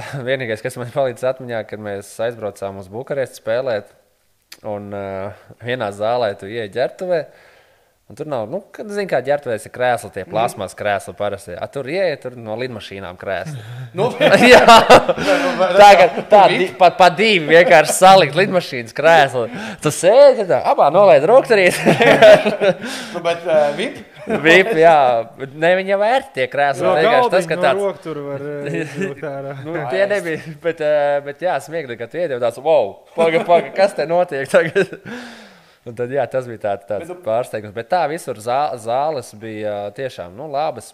[0.28, 3.92] Vienīgais, kas man palīdz atmiņā, kad mēs aizbraucām uz Bukaresti spēlēt,
[4.68, 7.24] un uh, vienā zālē tu ieej ģērbtuvē.
[8.10, 11.54] Un tur nav, nu, kad zini, kā ģērbtuvēs ir krēsli, tie plasmas krēsli parasti.
[11.56, 13.62] A, tur ieej, tur no lidmašīnām krēsli.
[13.96, 14.06] Nu,
[14.52, 19.42] Jā, tā kā tā, di, pat pa divi vienkārši salikt lidmašīnas krēslu.
[19.84, 21.76] Tu sēdi, tā, abā nolaid rokturīt.
[23.12, 24.11] nu, bet uh, VIP.
[24.26, 24.94] Vip, jā,
[25.58, 26.84] ne viņa vērti tie krēsli.
[26.86, 27.80] No vienkārši tas, ka no tāds.
[27.82, 29.54] roka tur var eh, izvilkt ārā.
[29.66, 33.72] Nu, tie nebija, bet, eh, bet jā, smieklīgi, ka tu iedod tāds, wow, paga, paga,
[33.76, 34.92] kas te notiek tagad?
[35.88, 37.74] Un tad, jā, tas bija tāds, tāds Bet tu- pārsteigums.
[37.74, 40.92] Bet tā visur zā, zāles bija tiešām nu, labas.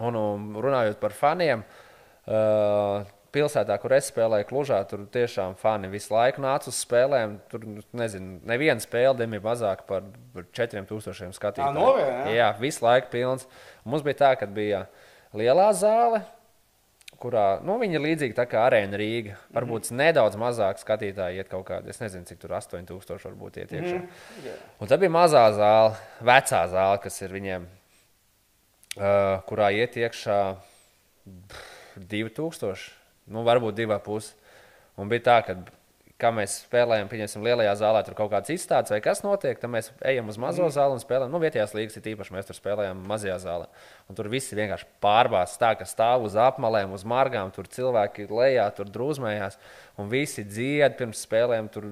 [0.00, 1.62] Un, un runājot par faniem,
[2.28, 3.00] uh,
[3.34, 7.38] pilsētā, kur es spēlēju, Klužā, tur tiešām fani visu laiku nāca uz spēlēm.
[7.50, 7.66] Tur,
[7.96, 11.74] nezinu, neviena spēle dem ir mazāk par par 4000 skatītājiem.
[11.74, 12.34] noviena, jā?
[12.36, 13.46] jā, visu laiku pilns.
[13.84, 14.84] Mums bija tā, ka bija
[15.36, 16.22] lielā zāle,
[17.20, 19.36] kurā nu, viņi ir līdzīgi tā kā arēna Rīga.
[19.52, 20.00] Varbūt mm -hmm.
[20.04, 23.98] nedaudz mazāk skatītāji iet kaut kādā, es nezinu, cik tur 8000 varbūt iet iekšā.
[23.98, 24.56] Mm -hmm.
[24.80, 27.66] Un tad bija mazā zāle, vecā zāle, kas ir viņiem,
[28.96, 30.56] uh, kurā iet iekšā
[31.48, 32.99] pff, 2000,
[33.30, 34.32] nu, varbūt 2,5.
[35.00, 35.54] Un bija tā, ka,
[36.20, 39.90] kā mēs spēlējam, pieņemsim, lielajā zālē, tur kaut kāds izstādes vai kas notiek, tad mēs
[40.06, 40.74] ejam uz mazo mm.
[40.74, 41.32] zāli un spēlējam.
[41.32, 43.68] Nu, vietējās līgas ir īpaši, mēs tur spēlējam mazajā zālē.
[44.10, 48.66] Un tur viss vienkārši pārbāzts tā, ka stāv uz apmalēm, uz margām, tur cilvēki lejā,
[48.76, 49.58] tur drūzmējās.
[50.00, 51.86] Un visi dzied pirms spēlēm, tur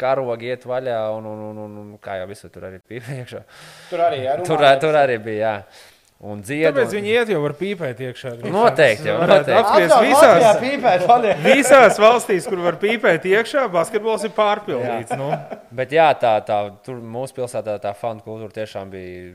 [0.00, 3.42] karogi iet vaļā, un, un, un, un, kā jau visur tur arī bija iekšā.
[3.90, 4.46] Tur arī ir.
[4.48, 5.90] Tur, tur arī bija, jā.
[6.24, 6.70] Un dzied.
[6.70, 8.30] Tāpēc viņi iet jau var pīpēt iekšā.
[8.48, 9.88] Noteikti, jau, noteikti.
[10.06, 15.12] visās, pīpēt, visās valstīs, kur var pīpēt iekšā, basketbols ir pārpildīts.
[15.20, 15.28] Nu.
[15.76, 19.34] Bet jā, tā, tā tur mūsu pilsētā tā fanu kultūra tiešām bija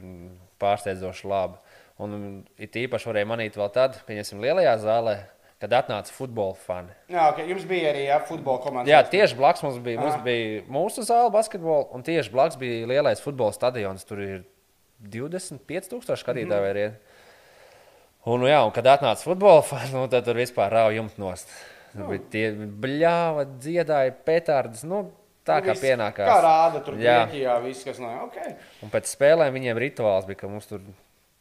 [0.63, 1.61] pārsteidzoši laba.
[2.01, 5.17] Un it īpaši varēja manīt vēl tad, pieņemsim, lielajā zālē,
[5.61, 6.95] kad atnāca futbola fani.
[7.11, 7.49] Jā, okay.
[7.51, 8.89] Jums bija arī jā, futbola komanda.
[8.89, 13.21] Jā, tieši blakus mums bija, mums bija mūsu zāle basketbola, un tieši blakus bija lielais
[13.21, 14.07] futbola stadions.
[14.07, 14.39] Tur ir
[14.99, 17.15] 25,000 skatītāju vai riet.
[18.27, 21.53] Un, nu jā, un kad atnāca futbola fani, nu, tad tur vispār rauj jumtu nost.
[21.93, 24.83] Tur bija tie bļāva, dziedāja, petardas.
[24.85, 25.07] Nu,
[25.47, 26.29] tā kā pienākās.
[26.29, 27.23] Kā rāda tur Jā.
[27.25, 28.27] Grieķijā, viss, kas nav.
[28.27, 28.53] Okay.
[28.85, 30.83] Un pēc spēlēm viņiem rituāls bija, ka mums tur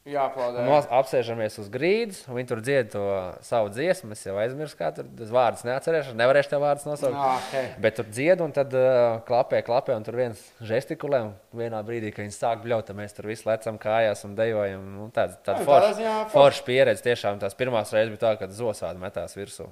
[0.08, 0.62] Jāaplaudē.
[0.64, 3.02] nos, apsēžamies uz grīdas, un viņi tur dzied to
[3.44, 4.14] savu dziesmu.
[4.16, 7.16] Es jau aizmirsu, kā tur tas vārds neatcerēšos, nevarēšu tev vārdus nosaukt.
[7.16, 7.66] Nā, okay.
[7.84, 11.20] Bet tur dzied, un tad uh, klapē, klapē, un tur viens žestikulē.
[11.28, 14.86] Un vienā brīdī, kad viņi sāk bļaut, mēs tur visi lecam kājās un dejojam.
[14.96, 16.34] Nu, tāda Jā, tāda tādā forša ziņā forša.
[16.38, 17.04] forša pieredze.
[17.08, 19.68] Tiešām tās pirmās reizes bija tā, kad zosādi metās virsū.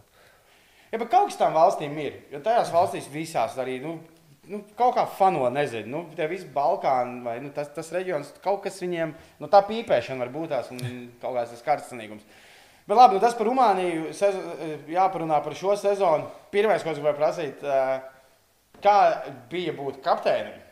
[0.93, 2.21] Ja, bet kaut kas tam valstīm ir.
[2.31, 3.97] Jo tajās valstīs visās arī nu,
[4.51, 8.63] nu, kaut kā fano, nezinu, nu, tie visi Balkāni vai nu, tas, tas reģions, kaut
[8.65, 10.83] kas viņiem, nu, tā pīpēšana var būt tās un
[11.23, 12.27] kaut kāds tas karstanīgums.
[12.87, 14.43] Bet labi, nu, tas par Rumāniju sezo,
[14.91, 16.29] jāparunā par šo sezonu.
[16.55, 17.65] Pirmais, ko es gribēju prasīt,
[18.85, 18.99] kā
[19.51, 20.63] bija būt kapteinim?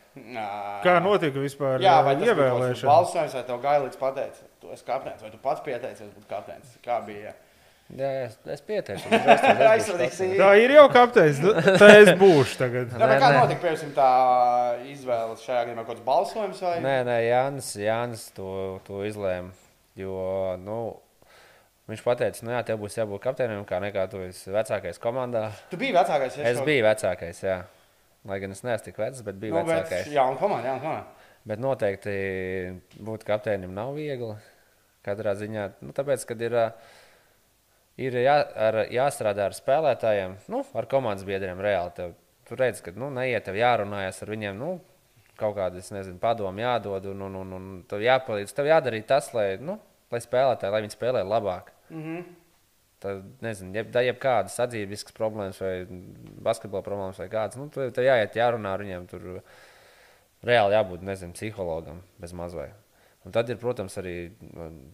[0.85, 2.87] Kā notika vispār Jā, vai tas ievēlēšana?
[2.87, 6.77] balsojums, vai tev gailīts pateica, tu esi kapteinis, vai tu pats pieteicies būt kapteinis?
[6.85, 7.33] Kā bija?
[7.93, 10.37] Jā, es, es kapteinis.
[10.41, 11.37] Tā ir jau kapteinis.
[11.43, 12.89] Nu, Tā es būšu tagad.
[12.89, 13.41] Bet Nē, kā nē.
[13.43, 14.07] notika piemēram, tā
[14.89, 15.83] izvēle šajā gadījumā?
[15.85, 18.49] Kaut kāds balsojums vai Nē, nē, Jānis, Jānis to,
[18.87, 19.53] to izlēma.
[20.01, 20.15] Jo
[20.63, 20.79] nu,
[21.91, 25.45] viņš teica, nu, jā, tev būs jābūt kapteinim, kā nekā tu esi vecākais komandā.
[25.69, 26.41] Tu biji vecākais.
[26.41, 27.61] Es biju vecākais, jā.
[28.25, 30.09] Lai gan es neesmu tik vecs, bet biju nu, vecākais.
[30.09, 31.31] Jā, un komanda, jā, un komanda.
[31.45, 32.17] Bet noteikti
[32.97, 34.33] būt kapteinim nav viegli.
[35.05, 36.69] Katrā ziņā, nu, tāpēc, kad ir, ā,
[38.01, 38.35] ir jā,
[38.67, 41.93] ar, jāstrādā ar spēlētājiem, nu, ar komandas biedriem reāli.
[41.97, 42.15] Tev,
[42.47, 44.59] tu redz, ka nu, neiet, tev jārunājas ar viņiem.
[44.59, 44.75] Nu,
[45.35, 48.53] Kaut kāda, es nezinu, padomu jādod, un, un, un, un tev jāpalīdz.
[48.55, 49.73] Tev jādara tas, lai, nu,
[50.13, 51.73] lai spēlētāji, lai viņi spēlē labāk.
[51.89, 52.21] Mm -hmm.
[53.03, 55.73] Tad, nezinu, jeb, jeb kādas sadzīves problēmas vai
[56.47, 57.59] basketbola problēmas vai kādas.
[57.59, 59.07] Nu, tev, tev jāiet, jārunā ar viņiem.
[59.11, 59.41] Tur
[60.43, 62.69] reāli jābūt, nezinu, psihologam bez mazvai.
[63.25, 64.31] Un tad ir, protams, arī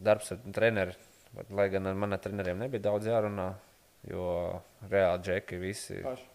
[0.02, 1.11] darbs ar treneriem.
[1.56, 3.54] Lai gan ar maniem treneriem nebija daudz jārunā,
[4.10, 4.26] jo
[4.91, 6.26] reāli džeki visi Paši.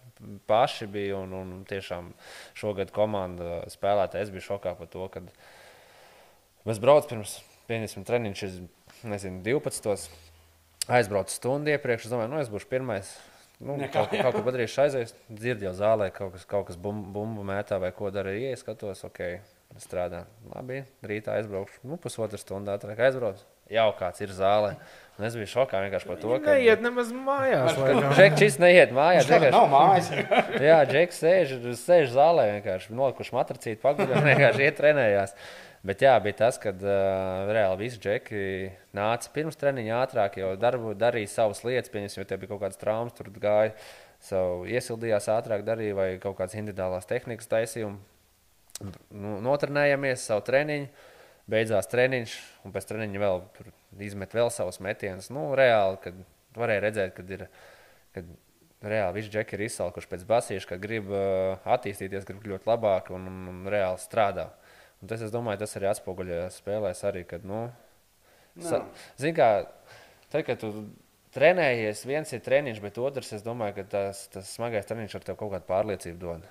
[0.49, 1.19] paši bija.
[1.21, 2.13] Un, un tiešām
[2.57, 5.21] šogad komanda spēlētāji es biju šokā par to, ka
[6.67, 7.37] mēs braucam pirms
[7.69, 8.45] pieņemsim treniņš,
[9.11, 10.09] nezinu, 12.
[10.97, 12.07] aizbraucu stundu iepriekš.
[12.07, 13.11] Es domāju, nu, es būšu pirmais.
[13.57, 15.15] Nu, Nekā, kaut, kaut ko padarīšu, aizies.
[15.33, 18.35] Dzirdu jau zālē, kaut kas, kaut kas bum- bumbu mētā vai ko dara.
[18.37, 19.21] Ja es skatos, ok,
[19.81, 20.27] strādā.
[20.53, 21.81] Labi, rītā aizbraukšu.
[21.89, 23.45] Nu, pusotru stundu ātrāk aizbraucu.
[23.73, 24.77] Jau kāds ir zālē.
[25.17, 26.53] Un es biju šokā vienkārši par to, ka.
[26.59, 27.79] Neiet nemaz mājās.
[28.37, 29.25] Džeks neiet mājās.
[29.25, 30.11] Viņš vienkārši- nav mājas.
[30.61, 35.33] Jā, Džeks sēž, sēž zālē, vienkārši nolikuši matracīti, paguļ un vienkārši iet trenējās.
[35.87, 38.43] Bet jā, bija tas, kad uh, reāli visi džeki
[38.99, 42.81] nāca pirms treniņa ātrāk, jau darbu, darīja savas lietas, pieņemsim, ja tie bija kaut kādas
[42.81, 43.71] traumas, tur gāja,
[44.27, 47.87] savu iesildījās ātrāk, darīja vai kaut kādas individuālās tehnikas taisīja.
[47.93, 47.99] un,
[49.17, 50.91] Nu, notrenējāmies savu treniņu,
[51.51, 52.35] beidzās treniņš,
[52.67, 53.45] un pēc treniņa vēl
[54.07, 55.31] izmet vēl savus metienus.
[55.35, 56.19] Nu, reāli, kad
[56.59, 57.49] varēja redzēt, kad ir.
[58.17, 58.35] Kad
[58.87, 63.25] Reāli visi džeki ir izsalkuši pēc basīša, ka grib uh, attīstīties, grib kļūt labāk un,
[63.31, 64.51] un, un reāli strādā.
[65.01, 67.63] Un tas, es domāju, tas arī atspoguļojas spēlēs, arī, kad, nu,
[68.61, 68.83] sa,
[69.21, 69.49] zin kā,
[70.29, 70.71] tad, kad tu
[71.37, 75.41] trenējies, viens ir treniņš, bet otrs, es domāju, ka tas, tas smagais treniņš ar tev
[75.41, 76.47] kaut kādu pārliecību dod.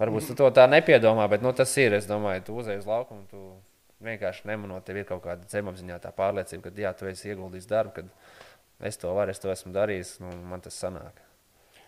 [0.00, 1.96] Varbūt tu to tā nepiedomā, bet nu, tas ir.
[1.96, 3.42] Es domāju, tu uzej uz laukumu, tu
[4.04, 8.00] vienkārši nemanot, tev ir kaut kāda zemapziņā tā pārliecība, ka jā, tu esi ieguldījis darbu,
[8.00, 11.22] kad es to varu, es to esmu darījis, nu, man tas sanāk.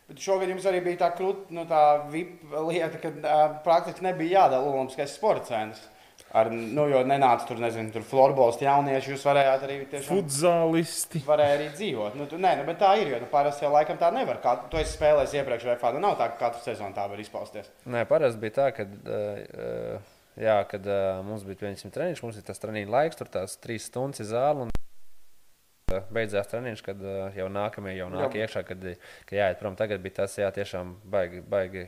[0.09, 1.81] Bet šogad jums arī bija tā krūta, nu, tā
[2.13, 5.91] VIP lieta, ka uh, praktiski nebija jādala Olimpiskais sporta centrs.
[6.35, 10.19] Ar, nu, jo nenāca tur, nezinu, tur florbols jaunieši, jūs varējāt arī tiešām.
[10.19, 11.23] Futzālisti.
[11.27, 12.17] Varēja arī dzīvot.
[12.19, 13.13] Nu, tu, nē, nu, bet tā ir.
[13.13, 14.41] Jo nu, parasti jau laikam tā nevar.
[14.43, 16.03] Kā, tu esi spēlējis iepriekš, vai fāna.
[16.03, 17.71] Nav tā, ka katru sezonu tā var izpausties.
[17.87, 22.47] Nē, parasti bija tā, ka, uh, jā, kad uh, mums bija 500 treniņš, mums ir
[22.47, 24.67] tas treniņš laiks, tur tās trīs stundas ir zāle.
[24.67, 24.75] Un...
[26.15, 28.45] Beidzās treniņš, kad uh, jau nākamie jau nāk Jā.
[28.45, 28.87] iekšā, kad,
[29.29, 29.77] kad jāiet prom.
[29.79, 31.85] Tagad bija tas, jā, tiešām baigi, baigi,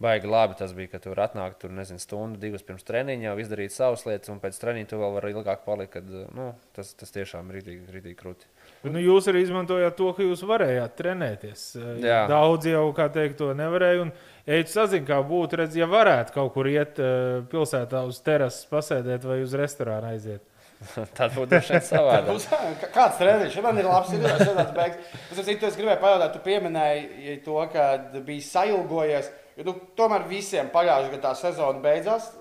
[0.00, 0.56] baigi labi.
[0.60, 4.32] Tas bija, ka tur atnāk, tur nezinu, stundu, divas pirms treniņa, jau izdarīt savas lietas,
[4.32, 5.98] un pēc treniņa tu vēl vari ilgāk palikt.
[5.98, 8.53] Kad, nu, tas, tas tiešām ir rītīgi, rītīgi krūti.
[8.84, 11.60] Bet, nu, jūs arī izmantojāt to, ka jūs varējāt trenēties.
[12.04, 12.24] Jā.
[12.28, 14.02] Daudz jau, kā teikt, to nevarēja.
[14.04, 14.10] Un,
[14.44, 18.66] ja jūs sazināt, kā būtu, redz, ja varētu kaut kur iet eh, pilsētā uz terases,
[18.68, 20.44] pasēdēt vai uz restorānu aiziet.
[21.16, 22.84] Tad būtu savādāk.
[22.92, 23.56] Kāds treniņš?
[23.64, 25.16] Man ir labs idejas, šāds beigas.
[25.30, 29.32] Es saprotu, tu es gribēju pajautāt, tu pieminēji to, ka biji sajūgojies.
[29.54, 32.32] Jo, nu, tomēr visiem pagājušajā gadā tā sezona beidzās.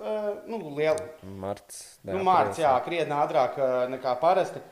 [0.50, 3.60] Nu, liela, Marts, nu, mārciņā, jā, krietni ātrāk
[3.94, 4.64] nekā parasti.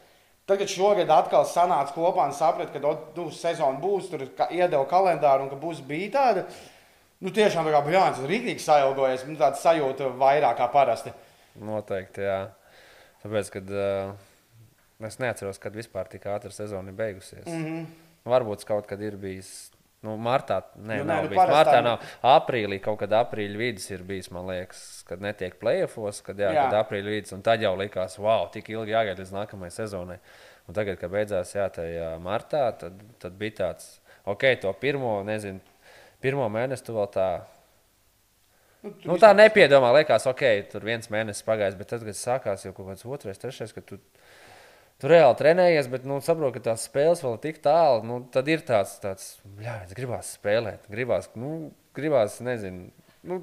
[0.51, 5.45] Tagad šogad atkal sanāca kopā un saprata, ka nu, sezona būs, tur ka, iedeva kalendāru
[5.45, 6.43] un ka būs bija tāda.
[7.23, 9.23] Nu, tiešām tā kā bija jānis, rīktīgi sajūgojies.
[9.29, 11.13] Nu, tāda sajūta vairāk kā parasti.
[11.61, 12.39] Noteikti, jā.
[13.21, 14.11] Tāpēc, kad uh,
[15.07, 17.45] es neatceros, kad vispār tik ātri sezona ir beigusies.
[17.45, 17.63] Mm.
[17.63, 17.85] -hmm.
[18.33, 19.71] Varbūt kaut kad ir bijis.
[20.01, 21.49] Nu, martā, nē, Nu, nē, nav nu, bijis.
[21.51, 22.05] Martā tā- nav.
[22.25, 26.55] Aprīlī kaut kad aprīļa vidus ir bijis, man liekas, kad netiek plēsofos, kad, jā, Jā.
[26.57, 26.63] jā.
[26.71, 27.33] kad aprīļa vidus.
[27.37, 30.17] Un tad jau likās, wow, tik ilgi jāgaida līdz nākamajai sezonai.
[30.67, 35.59] Un tagad, kad beidzās jā, tajā martā, tad, tad bija tāds, ok, to pirmo, nezinu,
[36.21, 37.41] pirmo mēnesi tu vēl tā
[38.81, 42.71] Nu, Nu, tā nepiedomā, liekas, ok, tur viens mēnesis pagājis, bet tad, kad sākās jau
[42.73, 43.99] kaut kāds otrais, trešais, kad tu,
[45.01, 48.49] tu reāli trenējies, bet nu, saproti, ka tās spēles vēl ir tik tālu, nu, tad
[48.51, 52.91] ir tāds, tāds jā, gribās spēlēt, gribās, nu, gribās nezinu,
[53.27, 53.41] nu,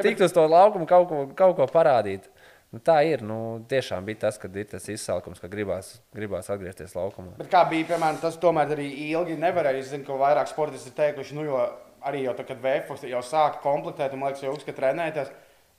[0.00, 2.30] tikt uz to laukumu, kaut ko, kaut ko parādīt.
[2.74, 3.22] Nu, tā ir.
[3.24, 7.36] Nu, tiešām bija tas, kad ir tas izsalkums, ka gribās, gribās atgriezties laukumā.
[7.38, 9.84] Bet kā bija, piemēram, tas tomēr arī ilgi nevarēja.
[9.84, 11.60] Es zinu, ka vairāk sportisti ir teikuši, nu, jo
[12.06, 15.30] arī jau tad, kad VFX jau sāka komplektēt, un man liekas, jau uzskata trenēties,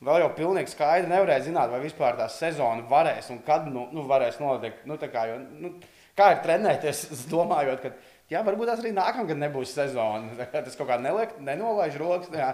[0.06, 4.06] vēl jau pilnīgi skaidri nevarēja zināt, vai vispār tā sezona varēs un kad nu, nu,
[4.10, 4.86] varēs notikt.
[4.90, 5.74] Nu, tā kā, jo, nu,
[6.18, 7.94] kā ir trenēties, es domājot, ka
[8.34, 10.48] jā, varbūt tas arī nākamgad nebūs sezona.
[10.54, 12.32] Tas kaut kā neliek, nenolaiž rokas.
[12.34, 12.54] Jā.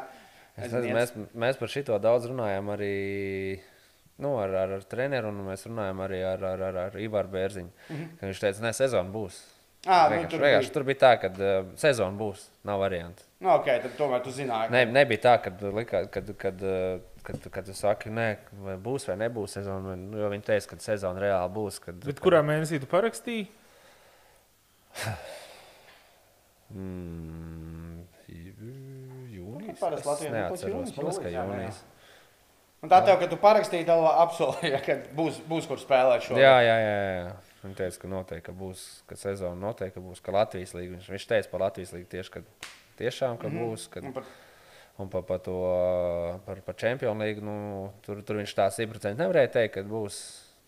[0.54, 2.94] Es nezinu, mēs, mēs par šo daudz runājam arī
[4.22, 7.72] nu, ar, ar, ar treneru, un mēs runājam arī ar, ar, ar, ar Ivaru Bērziņu.
[7.90, 8.20] Mm -hmm.
[8.22, 9.42] Viņš teica, ka sezona būs.
[9.86, 10.74] Ah, nu, vienkārši, tur vienkārši, bija.
[10.74, 13.26] tur bija tā, ka uh, sezona būs, nav variantu.
[13.40, 14.72] Nu, ok, tad tomēr tu zināji.
[14.72, 18.28] Ne, nebija tā, ka likā, kad, kad, uh, kad, kad tu saki, nē,
[18.66, 19.96] vai būs vai nebūs sezona.
[20.20, 21.80] jo viņi teica, ka sezona reāli būs.
[21.84, 23.48] Kad, Bet kurā mēnesī tu parakstīji?
[26.74, 28.04] Mm,
[29.30, 29.80] jūnijas.
[29.80, 30.64] parasti nu, pats neatceros.
[30.64, 31.44] jūnijas, Man liekas, ka jūlijas, jā, jā.
[31.52, 31.82] jūnijas.
[32.84, 36.40] Un tā tev, ka tu parakstīji, tev apsolīja, ka būs, būs kur spēlēt šo.
[36.40, 36.96] Jā, jā, jā.
[37.28, 37.36] jā.
[37.64, 40.98] Viņš teica, ka noteikti ka būs, ka sezona noteikti ka būs, ka Latvijas līnija.
[40.98, 42.42] Viņš, viņš teica par Latvijas līniju tieši, ka
[43.00, 43.86] tiešām ka būs.
[43.94, 44.28] Kad, Un par-
[45.02, 45.54] Un par, par to
[46.46, 50.20] par, par Champions League, nu, tur, tur viņš tā simtprocentīgi nevarēja teikt, ka būs.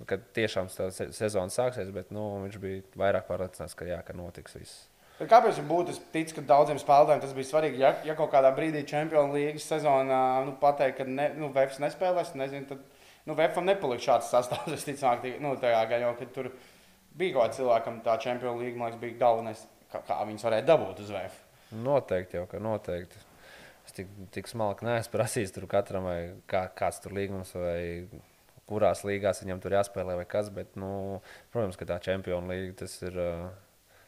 [0.10, 4.12] Kad tiešām tā se- sezona sāksies, bet nu, viņš bija vairāk pārliecināts, ka jā, ka
[4.18, 4.82] notiks viss.
[5.20, 5.94] Bet Kāpēc viņš būtu?
[5.94, 7.80] Es ticu, ka daudziem spēlētājiem tas bija svarīgi.
[7.80, 12.34] Ja, ja kaut kādā brīdī Champions League sezonā nu, pateikt, ka ne, nu, Vēfs nespēlēs,
[12.36, 12.82] nezinu, tad
[13.30, 14.74] nu, Vēfam nepaliks šāds sastāvs.
[14.92, 16.52] Es ka nu, tajā gaļā, ka tur
[17.16, 19.64] bija kaut kāds cilvēkam tā Champions League, man liekas, bija galvenais,
[19.94, 21.42] kā, kā viņus varēja dabūt uz Vēfu.
[21.86, 23.25] Noteikti jau, ka noteikti.
[23.96, 26.20] Tik, tik smalki neesmu prasījis tur katram, vai
[26.52, 28.06] kā, kāds tur līgums, vai
[28.70, 30.50] kurās līgās viņam tur jāspēlē, vai kas.
[30.54, 31.22] Bet, nu,
[31.54, 33.22] protams, ka tā Champions League tas ir.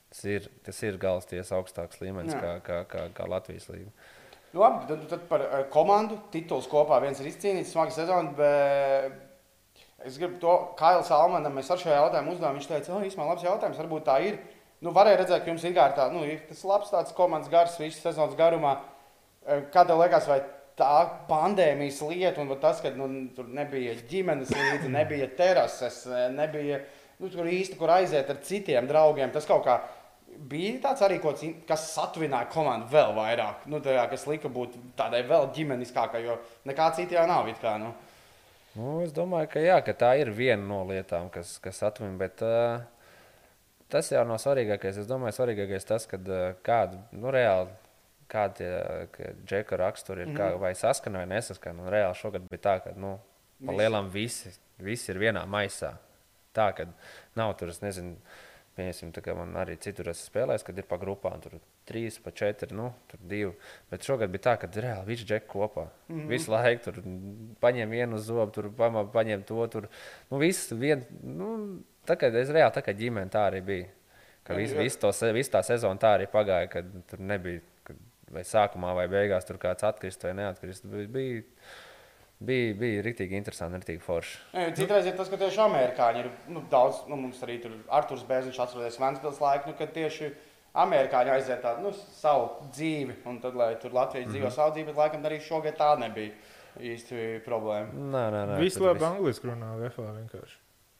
[0.07, 3.91] Tas ir, tas ir gals tiesa augstāks līmenis kā, kā, kā, kā Latvijas līnija.
[4.53, 8.31] Nu, labi, tad, tad par komandu tituls kopā viens ir izcīnīts, smaga sezona.
[8.37, 12.55] Bet es gribu to Kails Almanam, mēs ar šo jautājumu uzdevām.
[12.55, 14.39] Viņš teica, ka oh, īstenībā labs jautājums, varbūt tā ir.
[14.79, 17.99] Nu, varēja redzēt, ka jums ir tā, nu, ir tas labs tāds komandas gars visu
[17.99, 18.77] sezonas garumā.
[19.47, 20.41] Kā tev liekas, vai
[20.77, 20.93] tā
[21.29, 26.81] pandēmijas lieta un tas, ka nu, tur nebija ģimenes līdzi, nebija terases, eh, nebija
[27.19, 29.79] nu, tur īsti, kur aiziet ar citiem draugiem, tas kaut kā
[30.37, 33.65] bija tāds arī, ko, cin- kas satvināja komandu vēl vairāk.
[33.65, 36.37] Nu, tajā, kas lika būt tādai vēl ģimeniskākai, jo
[36.67, 37.49] nekā jau nav.
[37.61, 37.93] Kā, nu.
[38.75, 42.13] Nu, es domāju, ka, jā, ka tā ir viena no lietām, kas, kas atvina.
[42.19, 42.83] Bet uh,
[43.89, 44.99] tas jau nav svarīgākais.
[45.01, 47.73] Es domāju, svarīgākais tas, kad uh, kāda nu, reāli.
[48.27, 50.39] Kādi tie džeka raksturi ir, mm -hmm.
[50.39, 51.83] kā, vai saskana vai nesaskana.
[51.83, 53.19] Un reāli šogad bija tā, ka nu,
[53.65, 53.77] pa Visi.
[53.77, 55.93] lielam visi, visi ir vienā maisā.
[56.53, 56.85] Tā, ka
[57.35, 58.15] nav tur, es nezinu,
[58.77, 61.57] pieņemsim, tā kā man arī citur esmu spēlējis, kad ir pa grupām, tur
[61.87, 63.51] trīs, pa četri, nu, tur divi.
[63.91, 65.87] Bet šogad bija tā, ka reāli viss džek kopā.
[66.07, 66.27] Mm -hmm.
[66.27, 67.01] Visu laiku tur
[67.61, 69.87] paņem vienu zobu, tur pama- paņem to, tur,
[70.29, 73.87] nu, viss vien, nu, tā kā es reāli, tā kā ģimene tā arī bija.
[74.43, 77.61] Ka Jā, vis, vis to, visu tā sezona tā arī pagāja, kad tur nebija,
[78.33, 80.87] vai sākumā vai beigās tur kāds atkrist vai neatkrist.
[80.87, 81.43] Bija,
[82.39, 84.35] bija, bija, rīktīgi interesanti, rīktīgi forši.
[84.55, 88.27] Nē, Citreiz ir tas, ka tieši amerikāņi ir nu, daudz, nu, mums arī tur Arthurs
[88.27, 90.31] Bēziņš atcerēties Vēnspils laiku, nu, kad tieši
[90.77, 95.01] amerikāņi aiziet tādu nu, savu dzīvi, un tad, lai tur Latvijas dzīvo savu dzīvi, bet
[95.01, 96.35] laikam arī šogad tā nebija
[96.77, 97.89] īsti problēma.
[97.93, 98.57] Nē, nē, nē.
[98.61, 100.59] Viss tur labi angliski runā, VFā vienkārši.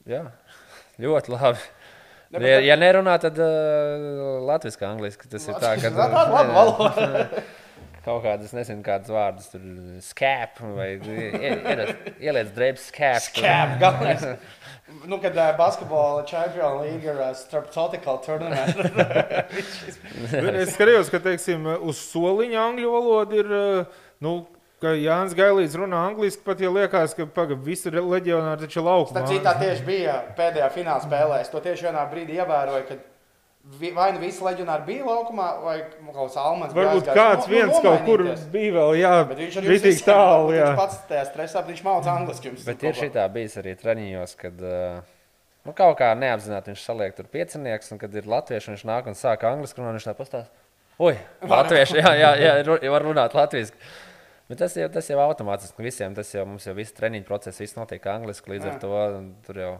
[0.09, 0.23] Jā,
[1.03, 1.61] ļoti labi.
[2.27, 5.95] Ne, Ja, bet- ja nerunā, tad uh, latviešu angliski tas ir tā, ka Tā ir
[5.95, 7.27] laba valoda.
[8.07, 9.63] kaut kādas, nezinu, kādas vārdas tur
[10.03, 13.19] skāp vai ieliec drēbes skāp.
[13.29, 14.25] Skāp, galvenais.
[15.07, 18.67] Nu, kad uh, basketbola čempionu līga ir uh, starptautiskā turnīrā.
[20.31, 23.51] Bet Es skatījos, ka teiksim, uz soliņa angļu valoda ir.
[23.61, 24.31] eh, Nu,
[24.77, 29.09] Kā Jānis Gailīts runā angliski, pat ja liekas, ka paga, visi leģionāri taču ir laukumā.
[29.15, 31.39] Starp citu, tā tieši bija pēdējā fināla spēlē.
[31.41, 32.99] Es to tieši vienā brīdī ievēroju, kad
[33.97, 36.73] vai nu visi leģionāri bija laukumā, vai kaut kāds Almans.
[36.77, 38.23] bija Varbūt aizgājis kāds no- viens no- kaut kur
[38.53, 40.53] bija vēl, jā, Bet viņš arī bija tik tālu.
[40.53, 40.69] Jā.
[40.69, 42.53] Viņš pats tajā stresā, bet viņš mācās angliski.
[42.65, 43.01] Bet ir ko.
[43.01, 45.01] šī tā bijis arī treniņos, kad uh,
[45.65, 49.13] nu, kaut kā neapzināti viņš saliek tur piecinieks, un kad ir latvieši, viņš nāk un
[49.17, 50.47] sāk angliski runāt, viņš tā pastāsta.
[50.99, 53.73] Oi, latvieši, jā, jā, jā, var runāt latviešu.
[54.47, 57.75] Bet tas jau, tas jau automātiski visiem, tas jau mums jau viss treniņu process, viss
[57.75, 58.75] notiek angliski, līdz Jā.
[58.75, 59.01] ar to
[59.47, 59.73] tur jau,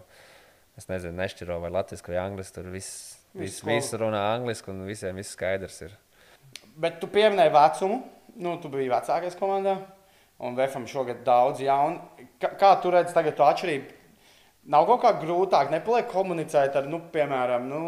[0.80, 5.18] es nezinu, nešķiro vai latviešu vai angliski, tur viss, Viss viss, runā angliski un visiem
[5.20, 5.94] viss skaidrs ir.
[6.80, 8.00] Bet tu pieminēji vecumu.
[8.38, 9.76] Nu, tu biji vecākais komandā.
[10.38, 12.02] Un Vēfam šogad daudz jaunu.
[12.42, 13.96] Kā, kā tu redzi tagad to atšķirību?
[14.74, 17.82] Nav kaut kā grūtāk, nepaliek komunicēt ar, nu, piemēram, nu,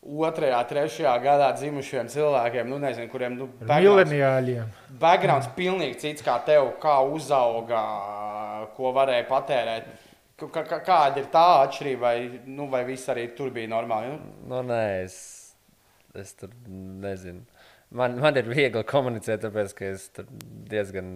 [0.00, 0.64] 2002.
[0.70, 1.04] 3.
[1.20, 4.70] gadā dzimušiem cilvēkiem, nu, nezinu, kuriem nu, backgrounds, Mileniāļiem.
[5.00, 7.82] backgrounds pilnīgi cits kā tev, kā uzauga,
[8.76, 9.90] ko varēja patērēt.
[10.40, 14.14] Kā, kā, kāda ir tā atšķirība, vai, nu, vai viss arī tur bija normāli?
[14.14, 14.30] Nu?
[14.48, 15.18] Nu, nē, es,
[16.16, 16.54] es tur
[17.04, 17.44] nezinu.
[17.92, 20.30] Man, man ir viegli komunicēt, tāpēc ka es tur
[20.70, 21.12] diezgan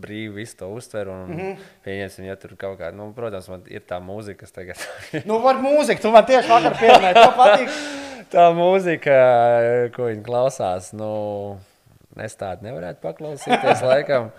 [0.00, 1.12] brīvi visu to uztveru.
[1.12, 1.68] Un, mm -hmm.
[1.84, 4.76] Pieņemsim, ja tur kaut kāda, nu, protams, man ir tā mūzika, kas tagad.
[5.28, 7.68] Nu, var mūzika, tu man tieši vakar pieminēji, tev patīk.
[8.34, 9.14] tā mūzika,
[9.96, 11.58] ko viņi klausās, nu,
[12.16, 14.30] es tādu nevarētu paklausīties laikam.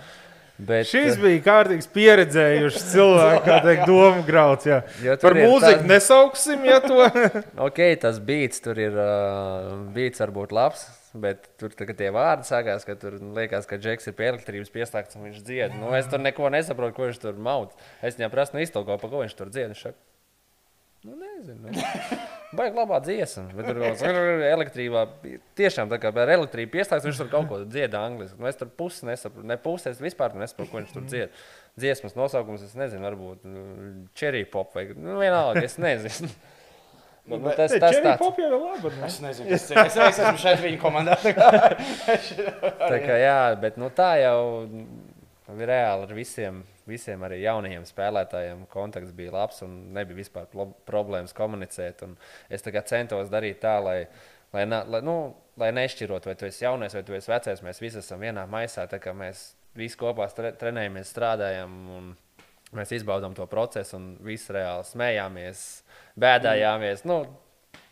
[0.57, 4.65] Bet, Šis bija kārtīgs pieredzējušs cilvēks, kā teikt, domu grauds.
[4.65, 4.83] Jā.
[5.19, 7.09] Tur Par mūziku tā- nesauksim, ja to.
[7.57, 8.95] Ok, tas beats tur ir.
[8.95, 10.85] Uh, beats varbūt labs,
[11.21, 15.17] bet tur tā, tie vārdi sākās, ka tur liekas, ka Džeks ir pie elektrības pieslēgts
[15.17, 15.77] un viņš dzied.
[15.79, 17.75] Nu, es tur neko nesaprotu, ko viņš tur maut.
[18.05, 19.71] Es viņam prasu, nu, iztolko, pa ko viņš tur dzied.
[19.73, 19.99] Viņš saka,
[21.07, 21.71] nu, nezinu.
[21.71, 21.85] Nu.
[22.55, 24.03] Baigi labā dziesma, bet tur kaut kas
[24.47, 25.05] elektrībā.
[25.59, 28.39] Tiešām tā kā ar elektrību pieslēgts, viņš tur kaut ko dzied angliski.
[28.39, 31.39] Nu, es tur pusi nesaprotu, ne pusi, es vispār nesaprotu, ko viņš tur dzied.
[31.75, 33.47] Dziesmas nosaukums, es nezinu, varbūt
[34.15, 36.31] cherry pop vai nu, vienalga, es nezinu.
[37.25, 38.19] Nu, bet- tas tas tāds.
[38.21, 38.91] Pop jau ir labi.
[38.99, 39.05] ne?
[39.07, 39.79] Es nezinu, kas tas ir.
[39.85, 41.15] Es, es esmu šeit viņa komandā.
[41.23, 41.49] tā kā.
[42.85, 44.37] Tā kā, jā, bet nu, tā jau
[45.55, 48.65] ir reāli ar visiem, visiem arī jaunajiem spēlētājiem.
[48.71, 50.47] Kontakts bija labs un nebija vispār
[50.85, 52.03] problēmas komunicēt.
[52.05, 52.15] Un
[52.49, 52.61] es
[52.91, 53.97] centos darīt tā, lai,
[54.53, 55.17] lai, na- lai, nu,
[55.57, 57.61] lai nešķirot, vai tu esi jaunais vai tu esi vecais.
[57.65, 61.73] Mēs visi esam vienā maisā, tā kā mēs visi kopā tre, trenējamies, strādājam.
[61.97, 62.13] Un,
[62.75, 65.65] Mēs izbaudām to procesu, un visi reāli smējāmies,
[66.19, 67.05] bēdājāmies.
[67.07, 67.21] Nu,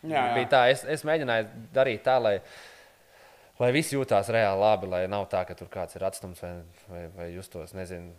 [0.03, 0.33] Jā, jā.
[0.35, 2.33] bija tā, es, es mēģināju darīt tā, lai,
[3.61, 6.53] lai viss jūtās reāli labi, lai nav tā, ka tur kāds ir atstums vai,
[6.89, 8.11] vai, vai justos, nezinu,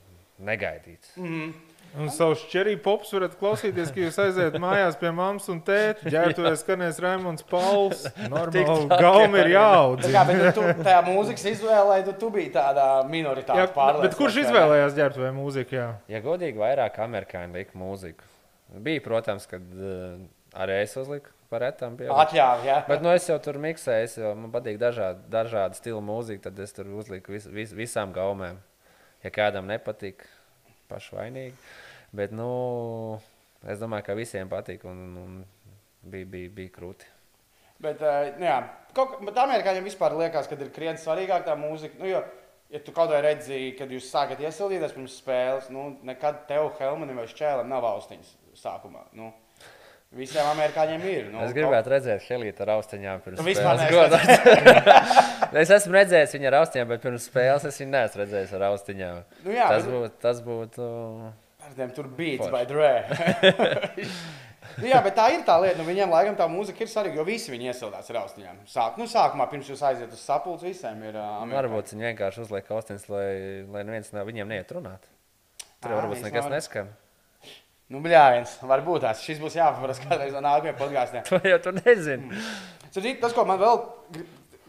[0.48, 1.16] negaidīts.
[1.20, 1.52] Mhm.
[1.95, 6.09] Un savus cherry pops varat klausīties, ka jūs aiziet mājās pie mammas un tēta.
[6.11, 8.03] Ģērbtuvēs skanēs Raimons Pauls.
[8.32, 10.09] Normāli, gaumi ir Tā jāaudz.
[10.11, 14.09] kā, bet tu, tajā mūzikas izvēlē, tu, tu biji tādā minoritāte Jā, pārliecināta.
[14.09, 15.78] bet kurš izvēlējās ģērbtuvē mūziku?
[15.78, 15.86] Jā.
[16.11, 18.26] Ja godīgi, vairāk amerikāņu lika mūziku.
[18.82, 20.18] Bija, protams, kad uh,
[20.59, 22.18] arī es uzliku par retām pieejamu.
[22.24, 22.80] Atļāvi, jā.
[22.88, 26.59] Bet nu, es jau tur miksēju, es jau, man patīk dažādi, dažādi stila mūzika, tad
[26.64, 28.59] es tur uzliku vis, vis, visām gaumēm.
[29.22, 30.26] Ja kādam nepatīk,
[30.91, 31.57] pašvainīgi.
[32.14, 32.49] Bet nu,
[33.66, 35.37] es domāju, ka visiem patīk un, un
[36.03, 37.11] bija, bija, bija krūti.
[37.82, 38.59] Bet, eh, nu, jā,
[38.97, 41.99] kaut, bet amerikāņiem vispār liekas, ka ir krietni svarīgāk tā mūzika.
[42.01, 42.22] Nu, jo,
[42.72, 47.18] ja tu kaut vai redzi, kad jūs sākat iesildīties pirms spēles, nu, nekad tev, Helmanim
[47.20, 48.30] vai Čēlam, nav austiņas
[48.61, 49.09] sākumā.
[49.18, 49.32] Nu,
[50.14, 51.28] visiem amerikāņiem ir.
[51.32, 55.43] Nu, Es gribētu redzēt Helītu ar austiņām pirms Nu, vispār spēles.
[55.61, 59.18] es esmu redzējis viņu ar austiņām, bet pirms spēles es viņu neesmu redzējis ar austiņām.
[59.44, 60.88] Nu, jā, tas, bet- būtu, tas būtu.
[61.64, 62.09] Ar tiem tur
[62.52, 62.90] vai drē.
[64.80, 65.78] nu, jā, bet tā ir tā lieta.
[65.80, 68.59] Nu, viņiem laikam tā mūzika ir svarīga, jo visi viņi iesildās ar austiņām.
[68.68, 71.16] Sāk, nu, sākumā, pirms jūs aiziet uz sapulci, visiem ir.
[71.16, 73.28] Uh, Varbūt viņi vienkārši uzliek austiņas, lai,
[73.76, 75.09] lai neviens no viņiem neiet runāt.
[75.80, 76.92] Tur Ā, varbūt nekas nevar- neskan.
[77.92, 79.20] Nu, bļāviens, varbūt tās.
[79.24, 81.26] Šis būs jāpaprast kādreiz no nākamajiem podkāstiem.
[81.30, 82.44] To jau tu nezini.
[82.88, 83.82] Citādi, tas, ko man vēl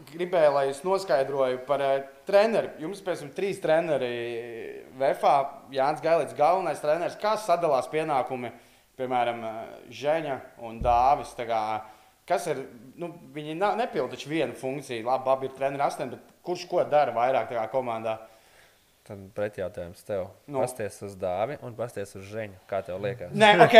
[0.06, 1.96] gri- gribēja, lai es noskaidroju par uh,
[2.26, 2.70] treneru.
[2.80, 5.34] Jums, piemēram, trīs treneri VFā,
[5.74, 7.18] Jānis Gailīts, galvenais treneris.
[7.20, 8.52] Kā sadalās pienākumi,
[8.98, 9.58] piemēram, eh,
[9.90, 11.34] Žēņa un Dāvis?
[11.36, 11.82] Kā,
[12.26, 12.62] kas ir,
[12.96, 15.04] nu, viņi nepilda vienu funkciju.
[15.06, 18.18] Labi, abi ir treneri astoņi, bet kurš ko dara vairāk tajā komandā?
[19.06, 20.24] Tad pretjautājums tev.
[20.50, 20.58] Nu.
[20.58, 22.56] Pasties uz dāvi un pasties uz žēņu.
[22.66, 23.30] Kā tev liekas?
[23.38, 23.76] Nē, ok.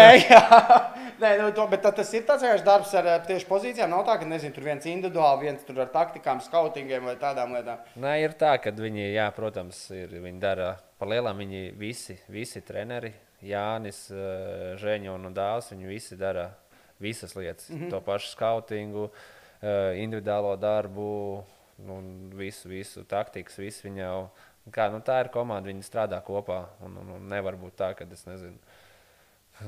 [1.23, 3.91] Nē, nu, to, bet tas ir tāds vienkārši darbs ar tieši pozīcijām.
[3.91, 7.83] Nav tā, ka nezinu, tur viens individuāli, viens tur ar taktikām, skautingiem vai tādām lietām.
[7.99, 11.43] Nē, ir tā, ka viņi, jā, protams, ir, viņi dara par lielām.
[11.43, 13.11] Viņi visi, visi treneri,
[13.43, 14.07] Jānis,
[14.79, 16.53] Žēņa un Dāvs, viņi visi dara
[17.03, 17.67] visas lietas.
[17.69, 17.91] Mm -hmm.
[17.91, 19.11] To pašu skautingu,
[19.97, 21.45] individuālo darbu,
[21.79, 22.03] nu,
[22.35, 24.29] visu, visu taktikas, visu viņi jau.
[24.75, 26.65] Kā, nu, tā ir komanda, viņi strādā kopā.
[26.83, 28.59] Un, un, un nevar būt tā, ka es nezinu.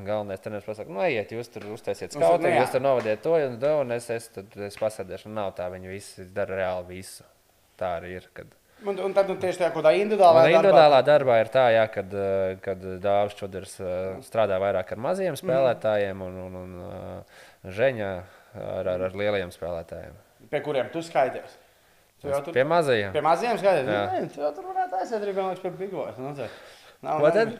[0.04, 3.32] Galvenais treneris pasakā, nu, ejiet, jūs tur uztaisiet Nu, skautingu, nu, jūs tur novadiet to
[3.40, 5.30] un to, un es, es, tad, es pasēdēšu.
[5.30, 7.24] Un nav tā, viņi visi dara reāli visu.
[7.80, 8.26] Tā arī ir.
[8.36, 8.50] Kad...
[8.84, 10.58] Un, un tad nu, tieši tajā kādā individuālā Un darbā.
[10.58, 13.94] individuālā darbā ir tā, jā, kad, eh, kad Dārzs Čudrs eh,
[14.26, 17.40] strādā vairāk ar maziem spēlētājiem un, un, un eh,
[17.78, 18.10] Žeņa
[18.58, 20.20] ar, ar, ar lieliem spēlētājiem.
[20.52, 21.56] Pie kuriem tu skaities?
[22.22, 23.12] Tu jau tur Pie mazajiem.
[23.86, 23.92] pie.
[23.94, 24.02] Jā.
[24.12, 26.16] Nē, tu jau tur varētu aiziet arī vienlaikus pie Big Boys.
[26.18, 26.32] Nu.
[27.02, 27.52] Nav, Ko tad?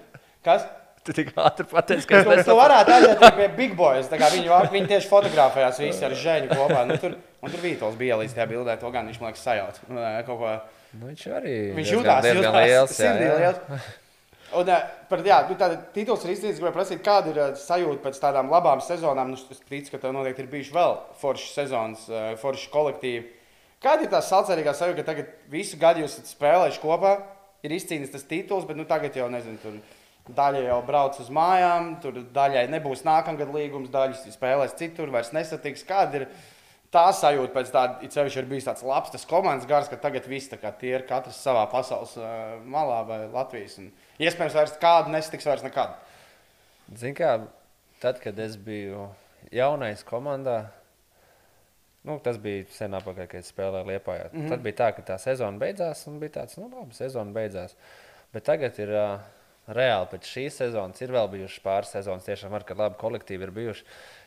[0.45, 0.65] Kas?
[1.07, 4.09] Tu tik ātri pateici, ka Tu, tu varētu aiziet pie Big Boys.
[4.11, 6.83] Viņi, viņi tieši fotografējās visi ar žēņu kopā.
[6.91, 8.75] Nu, tur, un tur Vītols bija līdz tajā bildē.
[8.83, 9.79] To gan viņš, man liekas, sajauc.
[9.89, 10.59] Nu, kaut ko-
[10.99, 12.99] Nu, viņš arī Viņš jutās, jutās liels.
[12.99, 13.39] Jā, jā.
[13.39, 13.89] liels.
[14.57, 14.71] Un,
[15.11, 16.59] par, jā, nu, tāda tituls ir izcīnīts.
[16.59, 19.29] Gribēju prasīt, kāda ir sajūta pēc tādām labām sezonām.
[19.29, 22.07] Nu, es ticu, ka tev noteikti ir bijuši vēl foršas sezonas,
[22.41, 23.27] foršas kolektīvi.
[23.83, 27.15] Kāda ir tā saucamā sajūta, ka tagad visu gadu jūs esat spēlējuši kopā,
[27.63, 29.61] ir izcīnīts tas tituls, bet nu, tagad jau nezinu.
[29.63, 29.79] Tur,
[30.29, 35.87] Daļai jau brauc uz mājām, tur daļai nebūs nākamgad līgums, daļas spēlēs citur, vairs nesatiks.
[35.89, 36.27] Kāda ir
[36.93, 40.29] tā sajūta pēc tāda, it sevišķi ir bijis tāds labs, tas komandas gars, ka tagad
[40.29, 43.79] viss tā kā tie ir katrs savā pasaules uh, malā vai Latvijas.
[43.81, 43.89] Un,
[44.21, 45.97] iespējams, vairs kādu nesatiks vairs nekad.
[46.93, 47.39] Zini, kā
[48.05, 49.09] tad, kad es biju
[49.55, 50.67] jaunais komandā,
[52.09, 54.19] nu, tas bija sen atpakaļ, kad es spēlēju Lietpā.
[54.19, 54.53] Mm -hmm.
[54.53, 57.77] Tad bija tā, ka tā sezona beidzās, un bija tāds, nu, labi, sezona beidzās.
[58.33, 59.21] Bet tagad ir uh,
[59.69, 63.53] reāli pēc šīs sezonas, ir vēl bijušas pāris sezonas, tiešām ar kādu labu kolektīvu ir
[63.59, 63.85] bijuši.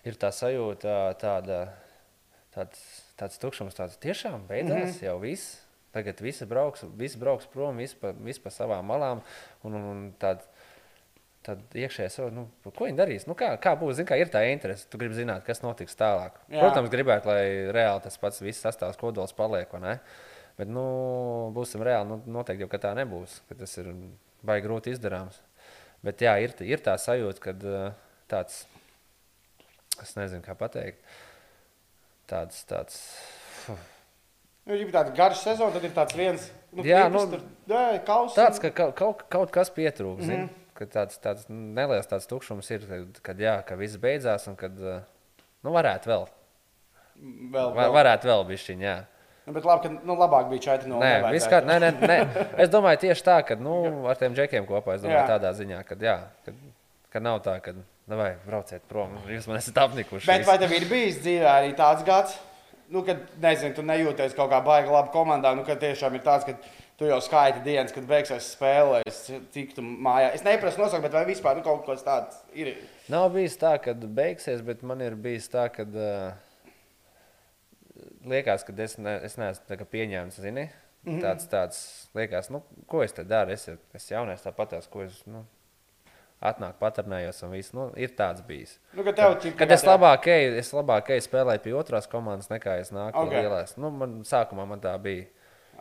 [0.09, 1.59] Ir tā sajūta, tāda,
[2.55, 2.85] tāds,
[3.19, 5.05] tāds tukšums, tāds tiešām beidzās mm -hmm.
[5.05, 5.59] jau viss.
[5.91, 9.21] Tagad visi brauks, visi brauks prom, visi pa, visi pa savām malām.
[9.63, 10.39] Un, un, un tād,
[11.45, 13.27] tad iekšēji savu, nu, ko viņi darīs.
[13.29, 13.95] Nu, kā, kā būs?
[13.97, 14.85] Zini, kā ir tā interese.
[14.91, 16.37] Tu gribi zināt, kas notiks tālāk.
[16.51, 16.61] Jā.
[16.61, 19.71] Protams, gribētu, lai reāli tas pats viss sastāvs kodols paliek.
[20.57, 20.83] Bet, nu,
[21.55, 22.09] būsim reāli.
[22.11, 23.39] Nu, noteikti jau tā nebūs.
[23.57, 23.89] Tas ir
[24.45, 25.39] baigi grūti izdarāms.
[26.05, 27.55] Bet, jā, ir, ir tā sajūta, ka
[28.29, 28.63] tāds
[30.01, 31.01] es nezinu, kā pateikt.
[32.29, 33.01] Tāds, tāds.
[33.67, 36.47] Nu, ja ir tāds garš sezons, tad ir tāds viens.
[36.71, 40.23] Nu, Jā, klipis nu, tur, jā, kaus, Tāds, ka kaut, kaut, kaut kas pietrūkst.
[40.27, 40.41] Mm Mhm.
[40.47, 40.60] -hmm.
[40.77, 44.77] Ka tāds, tāds neliels tāds tukšums ir, kad, kad, jā, ka viss beidzās un kad
[44.79, 45.01] uh,
[45.65, 46.27] nu, varētu vēl.
[47.53, 47.95] vēl, vēl.
[47.97, 48.99] varētu vēl bišķiņ, jā.
[49.45, 52.17] Nu, bet labi, ka nu, labāk bija 4 no Nē, viss kā, nē, nē, nē.
[52.61, 53.73] Es domāju tieši tā, ka nu,
[54.09, 55.31] ar tiem džekiem kopā, es domāju Jā.
[55.33, 56.53] tādā ziņā, ka, jā, ka,
[57.11, 60.29] ka nav tā, ka, nu, vai brauciet prom, jūs man esat apnikuši.
[60.29, 62.37] Bet vai tev ir bijis dzīvē arī tāds gads,
[62.93, 66.45] nu, kad, nezinu, tu nejūties kaut kā baigi labi komandā, nu, kad tiešām ir tāds,
[66.45, 66.55] ka
[67.01, 69.23] tu jau skaiti dienas, kad beigsies spēle, es
[69.55, 70.29] tiktu mājā.
[70.37, 72.75] Es neprasu nosaukt, bet vai vispār nu, kaut kas tāds ir?
[73.09, 76.35] Nav bijis tā, ka beigsies, bet man ir bijis tā, ka uh,
[78.29, 80.37] liekas, ka es, ne, es neesmu pieņēmis.
[80.45, 80.67] Zini?
[81.01, 81.23] Mm -hmm.
[81.25, 81.79] Tāds, tāds
[82.13, 83.51] liekas, nu, ko es te daru.
[83.51, 85.41] Es esmu jaunais, tāpat tās, ko es nu,
[86.41, 87.73] atnāku, paternējos un viss.
[87.73, 88.79] Nu, ir tāds bijis.
[88.93, 92.49] Nu, kad tev ķip, Kad es labāk eju, es labāk eju spēlēju pie otrās komandas,
[92.49, 93.27] nekā es nāku Ok.
[93.27, 93.41] okay.
[93.41, 93.77] lielās.
[93.77, 95.25] Nu, man, sākumā man tā bija.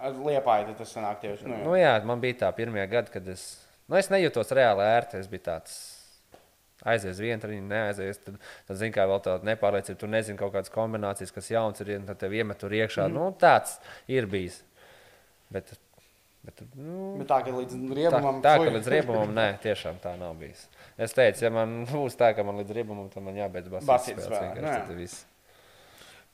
[0.00, 1.48] Liepāji, tad tas sanāk tieši.
[1.50, 3.42] Nu, Nu, jā, man bija tā pirmie gadi, kad es,
[3.88, 5.20] nu, es nejūtos reāli ērti.
[5.20, 5.74] Es biju tāds
[6.88, 8.22] aizies viens, arī neaizies.
[8.24, 8.38] Tad,
[8.68, 9.98] tad zini, kā vēl tāda nepārliecība.
[10.00, 13.08] Tu nezini kaut kādas kombinācijas, kas jauns ir, un tad tev iemet tur iekšā.
[13.10, 13.18] Mm.
[13.18, 13.76] Nu, tāds
[14.08, 14.62] ir bijis.
[15.52, 15.72] Bet,
[16.46, 18.38] bet, nu, Bet tā, ka līdz tā, riebumam.
[18.44, 18.72] tā ka fuj.
[18.78, 20.62] līdz riebumam, nē, tiešām tā nav bijis.
[20.96, 24.28] Es teicu, ja man būs tā, ka man līdz riebumam, tad man jābeidz Basītas basītas
[24.30, 24.54] spēlē, jā.
[24.56, 25.26] vienkārši, tad viss.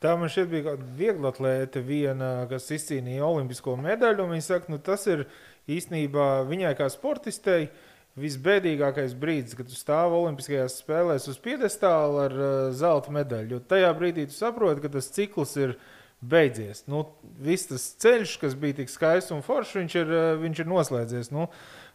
[0.03, 4.27] Tā man šeit bija kāda viegla atlēta, viena, kas izcīnīja olimpisko medaļu.
[4.29, 5.25] Viņa saka, nu, tas ir
[5.73, 7.71] īstenībā viņai kā sportistei
[8.17, 13.57] visbēdīgākais brīdis, kad tu stāvi Olimpiskajās spēlēs uz piedestāla ar uh, zelta medaļu.
[13.57, 15.75] Jo tajā brīdī tu saproti, ka tas cikls ir
[16.21, 16.83] beidzies.
[16.89, 17.03] Nu,
[17.45, 21.29] viss tas ceļš, kas bija tik skaists un foršs, viņš ir, uh, viņš ir noslēdzies.
[21.35, 21.45] Nu,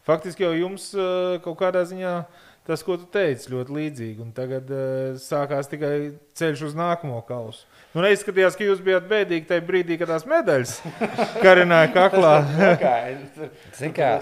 [0.07, 2.15] faktiski jau jums uh, kaut kādā ziņā.
[2.63, 4.21] Tas, ko tu teici, ļoti līdzīgi.
[4.23, 7.65] Un tagad uh, sākās tikai ceļš uz nākamo kausu.
[7.91, 10.77] Nu, neizskatījās, ka jūs bijāt bēdīgi tajā brīdī, kad tās medaļas
[11.45, 12.35] karināja kaklā.
[13.99, 14.13] Kā,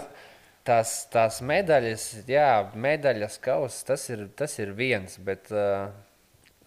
[0.68, 5.92] tās, tās medaļas, jā, medaļas kausa, tas ir, tas ir viens, bet uh,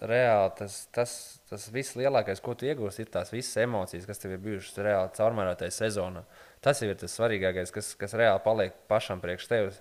[0.09, 1.13] reāli tas, tas,
[1.51, 5.15] tas viss lielākais, ko tu iegūsi, ir tās visas emocijas, kas tev ir bijušas reāli
[5.19, 6.25] caurmērātajā sezonā.
[6.65, 9.81] Tas jau ir tas svarīgākais, kas, kas reāli paliek pašam priekš tevis.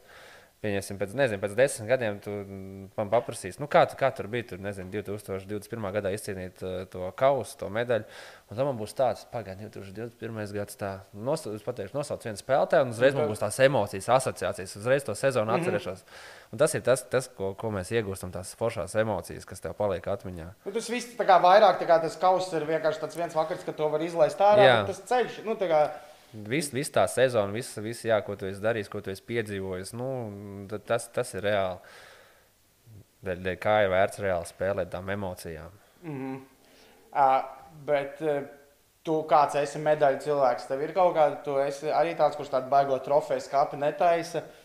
[0.63, 4.45] Pieņemsim, pēc, nezinu, pēc desmit gadiem tu mm, man paprasīs, nu, kā, kā tur bija.
[4.53, 5.87] Tur, nezinu, 2021.
[5.91, 8.07] gadā izcīnīt uh, to kausu, to medaļu.
[8.47, 10.53] Un tam būs tāds, pagaidiet, 2021.
[10.55, 10.77] gads.
[10.79, 15.03] Tā, nos, es pateikšu, nosauc vienu spēlētāju, un uzreiz man būs tās emocijas, asociācijas, uzreiz
[15.03, 16.05] to sezonu atcerēšos.
[16.55, 20.07] Un tas ir tas, tas ko, ko mēs iegūstam, tās foršās emocijas, kas tev paliek
[20.15, 20.47] atmiņā.
[20.63, 23.67] Nu, tas viss tā kā vairāk, tā kā tas kauss ir vienkārši tāds viens vakars,
[23.67, 24.71] kad to var izlaist ārā.
[24.87, 25.59] Tas ceļš, nu.
[26.33, 29.93] Viss vis tā sezona, viss, vis, jā, ko tu esi darījis, ko tu esi piedzīvojis,
[29.99, 30.07] nu,
[30.87, 31.93] tas, tas ir reāli.
[33.23, 35.77] Dēļ, dēļ kā ir vērts reāli spēlēt tām emocijām.
[36.03, 36.41] Mm -hmm.
[37.13, 38.41] uh, bet uh,
[39.03, 42.69] tu kāds esi medaļu cilvēks, tev ir kaut kāda, tu esi arī tāds, kurš tādu
[42.69, 44.43] baigo trofeju skāpi netaisa.
[44.43, 44.63] Uh,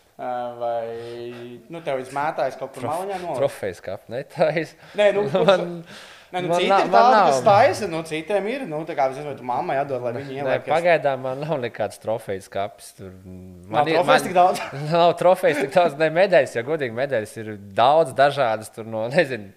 [0.59, 4.73] vai nu, tev ir mētājs kaut kur malā no Trofejas kāpnes netais.
[4.99, 5.85] Nē, nu, kurš, Man-
[6.29, 8.65] Nē, nu, man citi nav- ir man tādi, kas taisa, nu, citiem ir.
[8.69, 10.67] Nu, tā kā es nezinu, mammai atdod, lai viņi ieliek.
[10.69, 12.91] pagaidām man nav nekāds trofejas kapis.
[12.99, 14.61] Tur Nav trofejas tik daudz?
[14.91, 18.69] Nav trofejas tik daudz, ne medaļas, jo godīgi medaļas ir daudz dažādas.
[18.75, 19.49] Tur no, nezinu,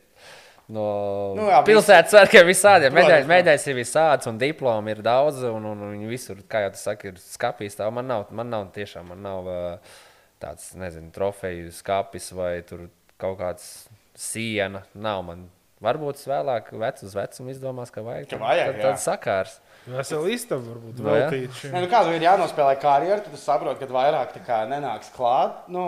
[0.72, 0.86] no
[1.36, 2.48] Nu jā, pilsētas svētkiem.
[2.48, 5.44] Protams, Medaļas, medaļas ir visādas un diplomi ir daudz.
[5.44, 7.76] Un, un, un viņi visur, kā jau tu saki, ir skapīs.
[7.76, 9.52] Tā man nav, man nav tiešām man nav,
[10.40, 12.62] tāds, nezinu, trofeju skapis vai
[13.20, 13.66] kaut kāds
[14.16, 14.86] siena.
[14.94, 15.50] Nav man.
[15.82, 18.28] Varbūt es vēlāk, vec uz vecumu, izdomās, ka vajag.
[18.30, 18.66] Tad, jā.
[18.78, 19.56] tad sakārs.
[19.82, 21.14] Vesela istaba varbūt Nu, jā.
[21.24, 21.72] veltīta Nē, šim.
[21.82, 25.64] nu, kādu ir jānospēlē karjeru, tad es saprotu, ka vairāk tā kā nenāks klāt.
[25.74, 25.82] Nu,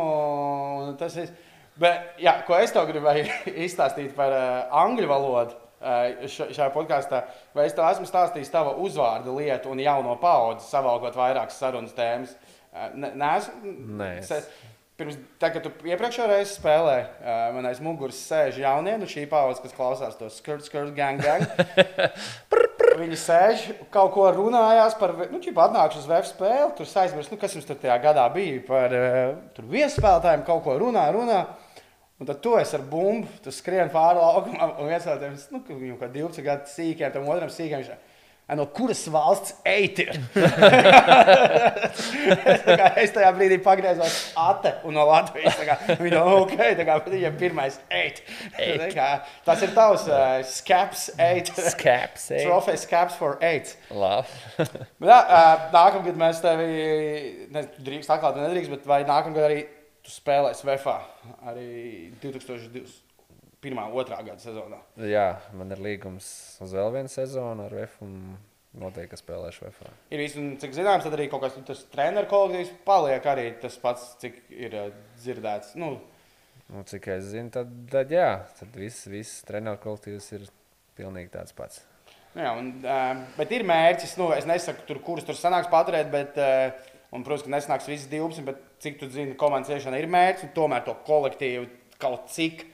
[0.89, 1.31] un tas ir.
[1.79, 3.29] Bet, jā, ko es tev gribēju
[3.67, 7.23] izstāstīt par uh, angļu valodu uh, šajā podkāstā,
[7.55, 12.35] vai es tev esmu stāstījis tavu uzvārdu lietu un jauno paudzi, savalkot vairākas sarunas tēmas.
[12.75, 13.75] Uh, ne- Neesmu.
[14.03, 14.51] Nē, es-
[14.95, 19.25] Pirms tam, kad tu iepriekšējā reizē spēlēji, uh, man aiz muguras sēž jaunie, nu šī
[19.27, 21.43] paudze, kas klausās to skurt, skurt, gang, gang.
[23.01, 27.41] Viņi sēž, kaut ko runājās par, nu, ķip, atnākšu uz VF spēli, tur aizmirst, nu,
[27.43, 31.43] kas jums tur tajā gadā bija par uh, tur viesspēlētājiem, kaut ko runā, runā.
[32.23, 35.65] Un tad tu esi ar bumbu, tu skrien pāri laukumam, un viens no tiem, nu,
[35.73, 38.14] viņam kā 12 gadu sīkiem, tam otram sīkiem, viņš
[38.45, 40.11] "Ai, no kuras valsts eit ir?
[42.75, 45.57] Kā- es tajā brīdī pagriezos ate un no Latvijas.
[45.65, 48.21] kā Viņi jau ok, tā kā viņam pirmais eit.
[48.59, 49.09] Tā kā
[49.47, 51.51] Tas ir tavs uh, skaps eit.
[51.57, 52.29] Skaps.
[52.37, 52.45] ej.
[52.45, 53.77] Trofej skaps for eight.
[53.91, 54.29] Labi.
[55.05, 56.69] Uh, nākamgad mēs tevi,
[57.53, 59.59] ne, drīkst atklāt, nedrīkst, bet vai nākamgad arī
[60.05, 60.95] tu spēlēsi VFā?
[61.51, 61.67] Arī
[62.23, 63.04] 2025.
[63.65, 64.81] Pirmā, otrā gada sezonā.
[65.09, 66.27] Jā, man ir līgums
[66.65, 68.03] uz vēl vienu sezonu ar VF.
[68.07, 68.19] Un...
[68.75, 69.91] Noteikti, ka spēlēšu VF.
[70.11, 74.09] Ir īstenībā, cik zināms, tad arī kaut kas tāds treneru kolektīvs paliek arī tas pats,
[74.19, 74.89] cik ir uh,
[75.23, 75.77] dzirdēts.
[75.79, 75.93] Nu,
[76.73, 80.47] Nu, cik es zinu, tad, tad jā, tad viss, viss treniņu kolektīvs ir
[80.97, 81.83] pilnīgi tāds pats.
[82.35, 84.17] Nu Jā, un, uh, bet ir mērķis.
[84.19, 88.09] Nu, es nesaku, tur, kurus tur sanāks paturēt, bet, uh, un, protams, ka nesanāks visas
[88.11, 90.49] 12, bet cik tu zini, komandas iešana ir mērķis.
[90.49, 91.69] un Tomēr to kolektīvu
[92.03, 92.65] kaut cik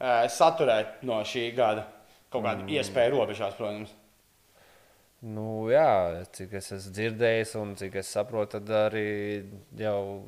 [0.00, 1.86] saturēt no šī gada.
[2.30, 2.70] Kaut kāda mm.
[2.78, 3.94] iespēja robežās, protams.
[5.20, 9.08] Nu, jā, cik es esmu dzirdējis, un cik es saprotu, tad arī
[9.76, 10.22] jau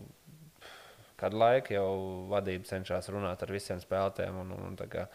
[1.22, 1.88] kādu laiku jau
[2.32, 5.06] vadība cenšas runāt ar visiem spēlētājiem un, un, un kā,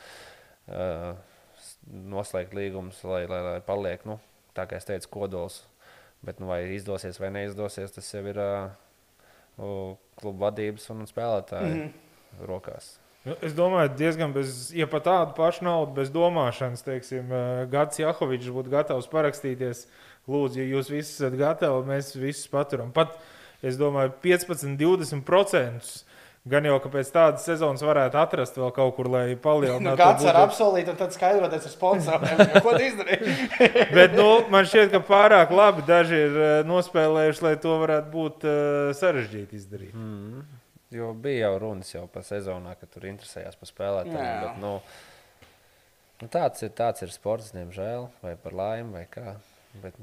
[0.71, 1.11] uh,
[2.15, 4.17] noslēgt līgumus, lai, lai, lai paliek, nu,
[4.57, 5.61] tā kā es teicu, kodols.
[6.25, 8.71] Bet nu, vai izdosies vai neizdosies, tas jau ir uh,
[10.17, 12.47] kluba vadības un spēlētāju mm -hmm.
[12.49, 12.95] rokās.
[13.27, 17.99] Nu, Es domāju, diezgan bez, ja pat tādu pašu naudu, bez domāšanas, teiksim, eh, Gats
[17.99, 19.85] Jahovičs būtu gatavs parakstīties.
[20.27, 22.89] Lūdzu, ja jūs visi esat gatavi, mēs visus paturam.
[22.95, 23.13] Pat,
[23.63, 26.03] es domāju, 15, 20%.
[26.47, 29.97] Gan jau, ka pēc tādas sezonas varētu atrast vēl kaut kur, lai Nu, palielinātu.
[29.99, 30.43] Gads to ar budžetu.
[30.47, 32.43] apsolīt, un tad skaidroties ar sponsoriem.
[32.63, 33.35] Ko tu izdarīji?
[33.97, 38.47] Bet nu, man šķiet, ka pārāk labi daži ir eh, nospēlējuši, lai to varētu būt
[38.47, 39.91] uh, sarežģīti izdarīt.
[39.95, 40.45] Mm.
[40.91, 44.43] Jo bija jau runas jau par sezonā, ka tur interesējās par spēlētājiem.
[44.45, 44.75] Bet, nu,
[46.21, 49.33] nu, tāds, ir, tāds ir sports, diemžēl, vai par laimi, vai kā.
[49.83, 49.97] Bet,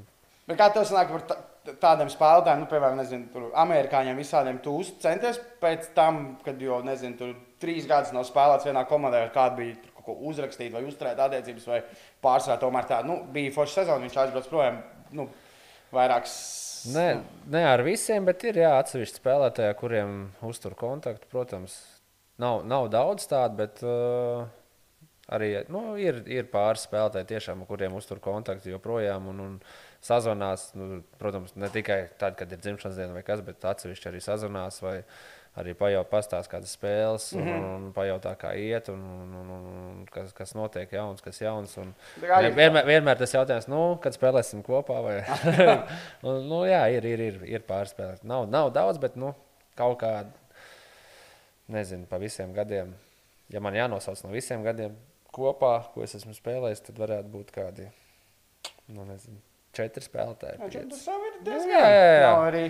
[0.45, 4.75] Bet kā tev sanāk par tā- tādiem spēlētājiem, nu, piemēram, nezinu, tur, amerikāņiem visādiem, tu
[4.83, 9.57] uz- centies pēc tam, kad jau, nezinu, tur trīs gadus nav spēlēts vienā komandā, kāda
[9.57, 11.79] bija tur kaut ko uzrakstīt vai uzturēt attiecības, vai
[12.21, 14.77] pārsvarā tomēr tā, nu, bija forša sezona, viņš aizbrauc projām,
[15.17, 15.25] nu,
[15.93, 16.35] vairākas.
[16.93, 17.07] ne,
[17.51, 21.29] ne ar visiem, bet ir jā, atsevišķi spēlētāji, kuriem uztur kontaktu.
[21.31, 21.77] Protams,
[22.41, 24.45] nav, nav daudz tādu, bet uh,
[25.33, 29.33] arī nu, ir, ir pāris spēlētāji, tiešām, kuriem uztur kontaktu joprojām.
[29.33, 29.59] Un, un,
[30.05, 34.19] Sazvanās, nu, protams, ne tikai tad, kad ir dzimšanas diena vai kas, bet atsevišķi arī
[34.21, 34.77] sazvanās.
[34.85, 34.99] Vai,
[35.55, 37.55] arī pajautā, pastāstīt, kādas spēles, un, Mhm.
[37.55, 41.77] un, un pajautā, kā iet, un, un, un, un kas, kas notiek jauns, kas jauns.
[41.79, 44.99] Un, ir- vienmēr, vienmēr tas jautājums, nu, kad spēlēsim kopā.
[45.05, 45.15] Vai...
[46.27, 48.27] un, nu, jā, ir, ir, ir, ir pāris spēlētāji.
[48.27, 49.31] Nav, nav daudz, bet nu,
[49.79, 50.13] kaut kā,
[51.71, 52.93] nezinu, pa visiem gadiem.
[53.53, 54.95] Ja man jānosauc no visiem gadiem
[55.35, 57.87] kopā, ko es esmu spēlējis, tad varētu būt kādi,
[58.95, 59.37] nu, nezinu,
[59.75, 60.59] četri spēlētāji.
[60.89, 61.75] Tas jau ir Jā, diezgan.
[61.75, 62.25] jā, jā, jā.
[62.31, 62.63] Nav arī.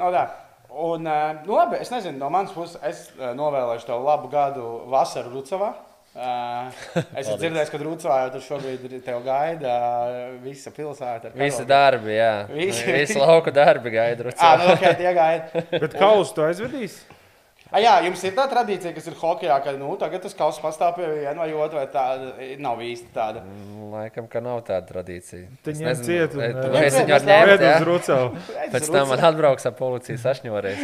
[0.00, 0.24] Nav tā.
[0.70, 4.66] Un, uh, nu, labi, es nezinu, no manas puses, es uh, novēlēšu tev labu gadu
[4.92, 5.72] vasaru Rucavā.
[6.10, 6.70] Uh,
[7.14, 9.74] es esmu dzirdējis, ka Rucavā jau tur šobrīd ir tev gaida
[10.42, 11.30] visa pilsēta.
[11.38, 12.32] Visi darbi, jā.
[12.50, 14.30] Visi- Visi lauku darbi gaida.
[14.38, 15.64] Ah, nu, okay, tie gaida.
[15.74, 17.00] Bet kausu tu aizvedīs?
[17.70, 20.96] Ah, jā, jums ir tā tradīcija, kas ir hokeja, ka nu, tagad tas kausa pastāv
[20.96, 23.44] pie viena vai otra, vai tāda nav īsti tāda.
[23.46, 25.46] Mm, Laikam, ka nav tāda tradīcija.
[25.62, 27.76] Tad Es nezinu, ciet esi ciet, viņu jā?
[27.76, 28.42] uz Rucavu.
[28.74, 30.82] Pēc tam man atbrauks ar policiju sašņories.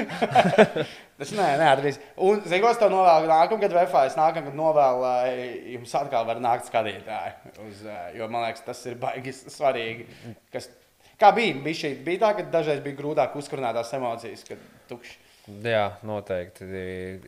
[1.19, 1.99] Tas nē, neatradīs.
[2.23, 5.29] Un, zinot, tev novēlu nākamgad VFā, es nākamgad novēlu, lai
[5.75, 7.55] jums atkal var nākt skatītāji.
[7.67, 7.85] Uz,
[8.15, 10.07] jo man liekas, tas ir baigi svarīgi.
[10.55, 10.71] Kas,
[11.19, 11.59] kā bija?
[11.67, 14.63] Bija, šī, bija tā, ka dažreiz bija grūtāk uzkurināt tās emocijas, kad
[14.93, 15.23] tukšs.
[15.47, 16.67] Jā, noteikti.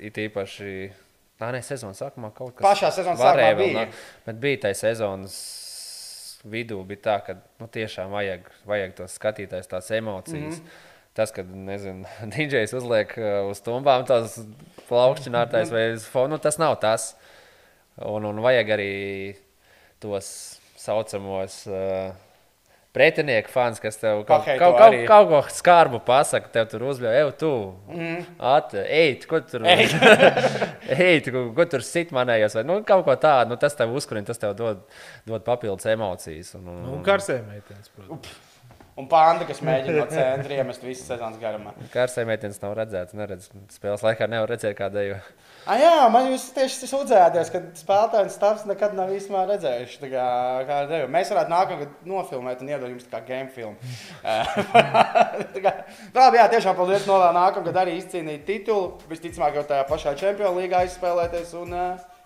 [0.09, 0.73] It īpaši.
[1.39, 3.75] Nā, nē, sezonas sākumā kaut kas Pašā sezonas sākumā vēl bija.
[3.85, 5.37] nākt, Bet bija tā sezonas
[6.43, 10.59] vidū, bija tā, ka nu, tiešām vajag, vajag tos skatītājs, tās emocijas.
[10.59, 10.87] Mm -hmm.
[11.15, 13.15] Tas, kad, nezinu, DJs uzliek
[13.51, 14.41] uz tumbām tās
[14.89, 17.17] plaukšanātājs vai uz fonu, nu, tas nav tas.
[17.97, 19.37] Un, un vajag arī
[19.99, 22.15] tos saucamos uh,
[22.99, 25.03] pretinieku fans, kas tev kaut, Paheito kaut, kaut, arī.
[25.07, 27.53] kaut ko skarbu pasaka, tev tur uzbļauj, ej, tu,
[27.95, 28.19] mm.
[28.51, 31.23] at, ej, ko tu tur, Ej.
[31.35, 34.43] ko, ko tur sit manējos, vai nu, kaut ko tādu, nu, tas tev uzkurina, tas
[34.43, 34.83] tev dod,
[35.29, 36.57] dod papildus emocijas.
[36.59, 38.35] Un, un, Nu, karsē meitenes, protams.
[38.99, 41.71] Un panda, kas mēģina no centra iemest visu sezonas garumā.
[41.93, 45.21] Karsē meitenes nav redzētas, neredz, spēles laikā nevar redzēt, kāda ir.
[45.67, 50.01] Ah, jā, man jūs tieši sūdzējāties, ka spēlētājs stāvs nekad nav īstenībā redzējuši.
[50.15, 50.29] Kā,
[50.69, 51.11] kā tevi.
[51.13, 53.77] Mēs varētu nākamgad nofilmēt un iedot jums kā game filmu.
[55.65, 55.75] Kā,
[56.15, 57.07] labi, jā, tiešām paldies.
[57.09, 58.97] Novēlu nākamgad arī izcīnīt titulu.
[59.11, 61.55] Visticamāk, jau tajā pašā Champions League izspēlēties.
[61.61, 61.79] Un,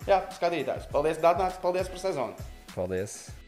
[0.07, 0.89] jā, skatītājs.
[0.93, 2.51] Paldies, Dārnāks, paldies par sezonu.
[2.75, 3.42] Paldies!